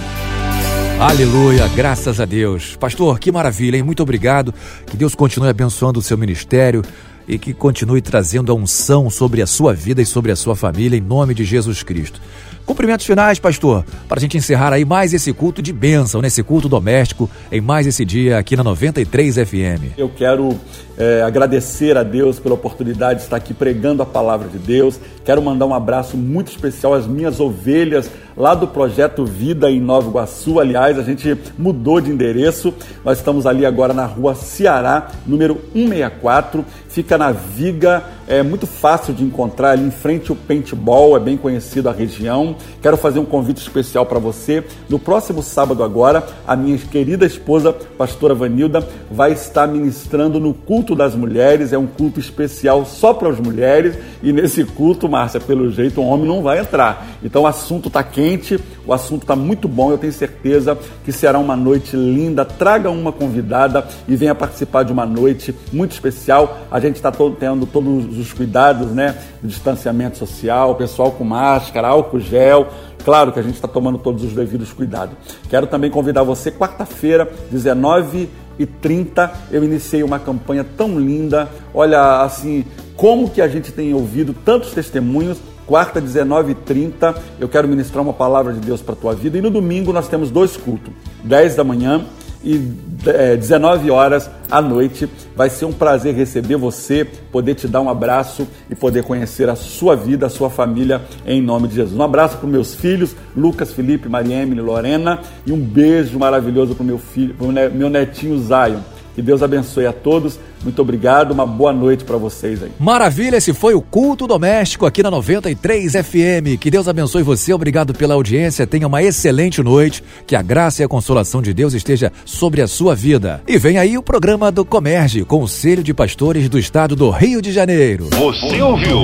Aleluia, 0.99 1.67
graças 1.69 2.19
a 2.19 2.25
Deus. 2.25 2.75
Pastor, 2.75 3.19
que 3.19 3.31
maravilha, 3.31 3.75
hein? 3.75 3.81
Muito 3.81 4.03
obrigado. 4.03 4.53
Que 4.85 4.95
Deus 4.95 5.15
continue 5.15 5.49
abençoando 5.49 5.99
o 5.99 6.03
seu 6.03 6.15
ministério 6.15 6.83
e 7.27 7.39
que 7.39 7.53
continue 7.53 8.01
trazendo 8.01 8.51
a 8.51 8.55
unção 8.55 9.09
sobre 9.09 9.41
a 9.41 9.47
sua 9.47 9.73
vida 9.73 10.01
e 10.01 10.05
sobre 10.05 10.31
a 10.31 10.35
sua 10.35 10.55
família, 10.55 10.97
em 10.97 11.01
nome 11.01 11.33
de 11.33 11.43
Jesus 11.43 11.81
Cristo. 11.81 12.21
Cumprimentos 12.65 13.05
finais, 13.05 13.39
pastor, 13.39 13.83
para 14.07 14.17
a 14.17 14.21
gente 14.21 14.37
encerrar 14.37 14.73
aí 14.73 14.85
mais 14.85 15.13
esse 15.13 15.33
culto 15.33 15.61
de 15.61 15.73
bênção, 15.73 16.21
nesse 16.21 16.43
culto 16.43 16.69
doméstico, 16.69 17.29
em 17.51 17.59
mais 17.59 17.87
esse 17.87 18.05
dia 18.05 18.37
aqui 18.37 18.55
na 18.55 18.63
93 18.63 19.35
FM. 19.35 19.97
Eu 19.97 20.09
quero 20.09 20.57
é, 20.97 21.21
agradecer 21.21 21.97
a 21.97 22.03
Deus 22.03 22.39
pela 22.39 22.55
oportunidade 22.55 23.19
de 23.19 23.25
estar 23.25 23.37
aqui 23.37 23.53
pregando 23.53 24.03
a 24.03 24.05
palavra 24.05 24.47
de 24.47 24.57
Deus. 24.57 24.99
Quero 25.25 25.41
mandar 25.41 25.65
um 25.65 25.73
abraço 25.73 26.15
muito 26.15 26.51
especial 26.51 26.93
às 26.93 27.07
minhas 27.07 27.39
ovelhas 27.39 28.09
lá 28.35 28.53
do 28.53 28.67
projeto 28.67 29.25
Vida 29.25 29.69
em 29.69 29.79
Nova 29.79 30.09
Iguaçu. 30.09 30.59
Aliás, 30.59 30.97
a 30.97 31.03
gente 31.03 31.37
mudou 31.57 31.99
de 31.99 32.11
endereço. 32.11 32.73
Nós 33.03 33.17
estamos 33.17 33.45
ali 33.45 33.65
agora 33.65 33.93
na 33.93 34.05
rua 34.05 34.35
Ceará, 34.35 35.09
número 35.25 35.59
164. 35.73 36.65
Fica 36.87 37.17
na 37.17 37.31
Viga, 37.31 38.03
é 38.31 38.41
muito 38.41 38.65
fácil 38.65 39.13
de 39.13 39.25
encontrar 39.25 39.71
ali 39.71 39.83
em 39.83 39.91
frente 39.91 40.31
ao 40.31 40.37
paintball, 40.37 41.17
é 41.17 41.19
bem 41.19 41.35
conhecido 41.35 41.89
a 41.89 41.91
região. 41.91 42.55
Quero 42.81 42.95
fazer 42.95 43.19
um 43.19 43.25
convite 43.25 43.57
especial 43.57 44.05
para 44.05 44.19
você. 44.19 44.63
No 44.87 44.97
próximo 44.97 45.43
sábado 45.43 45.83
agora, 45.83 46.25
a 46.47 46.55
minha 46.55 46.77
querida 46.77 47.25
esposa, 47.25 47.73
pastora 47.73 48.33
Vanilda, 48.33 48.87
vai 49.11 49.33
estar 49.33 49.67
ministrando 49.67 50.39
no 50.39 50.53
culto 50.53 50.95
das 50.95 51.13
mulheres. 51.13 51.73
É 51.73 51.77
um 51.77 51.85
culto 51.85 52.21
especial 52.21 52.85
só 52.85 53.13
para 53.13 53.27
as 53.27 53.37
mulheres 53.37 53.97
e 54.23 54.31
nesse 54.31 54.63
culto, 54.63 55.09
Márcia, 55.09 55.41
pelo 55.41 55.69
jeito, 55.69 55.99
o 55.99 56.05
homem 56.05 56.25
não 56.25 56.41
vai 56.41 56.59
entrar. 56.59 57.07
Então 57.21 57.41
o 57.41 57.47
assunto 57.47 57.89
está 57.89 58.01
quente, 58.01 58.57
o 58.87 58.93
assunto 58.93 59.23
está 59.23 59.35
muito 59.35 59.67
bom. 59.67 59.91
Eu 59.91 59.97
tenho 59.97 60.13
certeza 60.13 60.77
que 61.03 61.11
será 61.11 61.37
uma 61.37 61.57
noite 61.57 61.97
linda. 61.97 62.45
Traga 62.45 62.89
uma 62.89 63.11
convidada 63.11 63.85
e 64.07 64.15
venha 64.15 64.33
participar 64.33 64.83
de 64.83 64.93
uma 64.93 65.05
noite 65.05 65.53
muito 65.73 65.91
especial. 65.91 66.59
A 66.71 66.79
gente 66.79 66.95
está 66.95 67.11
tendo 67.11 67.65
todos 67.65 68.17
os 68.17 68.20
cuidados, 68.33 68.87
né? 68.91 69.15
Do 69.41 69.47
distanciamento 69.47 70.17
social, 70.17 70.75
pessoal 70.75 71.11
com 71.11 71.23
máscara, 71.23 71.87
álcool 71.87 72.19
gel. 72.19 72.67
Claro 73.03 73.31
que 73.31 73.39
a 73.39 73.43
gente 73.43 73.55
está 73.55 73.67
tomando 73.67 73.97
todos 73.97 74.23
os 74.23 74.33
devidos 74.33 74.73
cuidados. 74.73 75.15
Quero 75.49 75.67
também 75.67 75.89
convidar 75.89 76.23
você, 76.23 76.51
quarta-feira, 76.51 77.31
19 77.49 78.29
e 78.59 78.65
30, 78.65 79.31
eu 79.51 79.63
iniciei 79.63 80.03
uma 80.03 80.19
campanha 80.19 80.63
tão 80.63 80.99
linda. 80.99 81.49
Olha, 81.73 82.21
assim, 82.21 82.65
como 82.95 83.29
que 83.29 83.41
a 83.41 83.47
gente 83.47 83.71
tem 83.71 83.93
ouvido 83.93 84.33
tantos 84.33 84.71
testemunhos. 84.71 85.39
Quarta, 85.65 86.01
19 86.01 86.51
e 86.51 86.55
30, 86.55 87.15
eu 87.39 87.47
quero 87.47 87.65
ministrar 87.65 88.03
uma 88.03 88.11
palavra 88.11 88.51
de 88.51 88.59
Deus 88.59 88.81
para 88.81 88.93
a 88.93 88.97
tua 88.97 89.15
vida. 89.15 89.37
E 89.37 89.41
no 89.41 89.49
domingo 89.49 89.93
nós 89.93 90.07
temos 90.07 90.29
dois 90.29 90.57
cultos, 90.57 90.91
10 91.23 91.55
da 91.55 91.63
manhã 91.63 92.05
e 92.43 92.73
é, 93.05 93.35
19 93.35 93.89
horas 93.91 94.29
à 94.49 94.61
noite. 94.61 95.07
Vai 95.35 95.49
ser 95.49 95.65
um 95.65 95.73
prazer 95.73 96.13
receber 96.13 96.55
você, 96.55 97.05
poder 97.31 97.55
te 97.55 97.67
dar 97.67 97.81
um 97.81 97.89
abraço 97.89 98.47
e 98.69 98.75
poder 98.75 99.03
conhecer 99.03 99.49
a 99.49 99.55
sua 99.55 99.95
vida, 99.95 100.25
a 100.25 100.29
sua 100.29 100.49
família, 100.49 101.01
em 101.25 101.41
nome 101.41 101.67
de 101.67 101.75
Jesus. 101.75 101.97
Um 101.97 102.03
abraço 102.03 102.37
para 102.37 102.47
meus 102.47 102.75
filhos, 102.75 103.15
Lucas, 103.35 103.71
Felipe, 103.71 104.09
Maria 104.09 104.41
Emily, 104.41 104.61
Lorena, 104.61 105.19
e 105.45 105.51
um 105.51 105.59
beijo 105.59 106.19
maravilhoso 106.19 106.75
para 106.75 106.83
o 106.83 106.85
meu 106.85 106.97
filho, 106.97 107.33
pro 107.35 107.51
meu 107.51 107.89
netinho 107.89 108.37
Zion. 108.39 108.79
Que 109.15 109.21
Deus 109.21 109.43
abençoe 109.43 109.85
a 109.85 109.93
todos. 109.93 110.39
Muito 110.63 110.81
obrigado, 110.81 111.31
uma 111.31 111.45
boa 111.45 111.73
noite 111.73 112.03
para 112.03 112.17
vocês 112.17 112.61
aí. 112.61 112.71
Maravilha, 112.79 113.37
esse 113.37 113.53
foi 113.53 113.73
o 113.73 113.81
culto 113.81 114.27
doméstico 114.27 114.85
aqui 114.85 115.01
na 115.01 115.09
93 115.09 115.93
FM. 115.93 116.59
Que 116.59 116.69
Deus 116.69 116.87
abençoe 116.87 117.23
você, 117.23 117.51
obrigado 117.51 117.93
pela 117.93 118.13
audiência. 118.13 118.67
Tenha 118.67 118.87
uma 118.87 119.01
excelente 119.01 119.61
noite. 119.61 120.03
Que 120.25 120.35
a 120.35 120.41
graça 120.41 120.81
e 120.81 120.85
a 120.85 120.87
consolação 120.87 121.41
de 121.41 121.53
Deus 121.53 121.73
esteja 121.73 122.11
sobre 122.25 122.61
a 122.61 122.67
sua 122.67 122.95
vida. 122.95 123.41
E 123.47 123.57
vem 123.57 123.77
aí 123.77 123.97
o 123.97 124.03
programa 124.03 124.51
do 124.51 124.63
Comerge, 124.63 125.25
Conselho 125.25 125.83
de 125.83 125.93
Pastores 125.93 126.47
do 126.47 126.59
Estado 126.59 126.95
do 126.95 127.09
Rio 127.09 127.41
de 127.41 127.51
Janeiro. 127.51 128.07
Você 128.11 128.61
ouviu? 128.61 128.97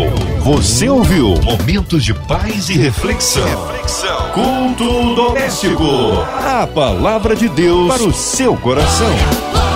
Você 0.43 0.89
ouviu? 0.89 1.35
Momentos 1.41 2.03
de 2.03 2.13
paz 2.13 2.69
e 2.69 2.77
reflexão. 2.77 3.43
reflexão. 3.67 4.31
Culto 4.33 5.15
doméstico. 5.15 5.83
A 6.45 6.67
palavra 6.67 7.35
de 7.35 7.49
Deus 7.49 7.87
para 7.87 8.03
o 8.03 8.13
seu 8.13 8.55
coração. 8.57 9.66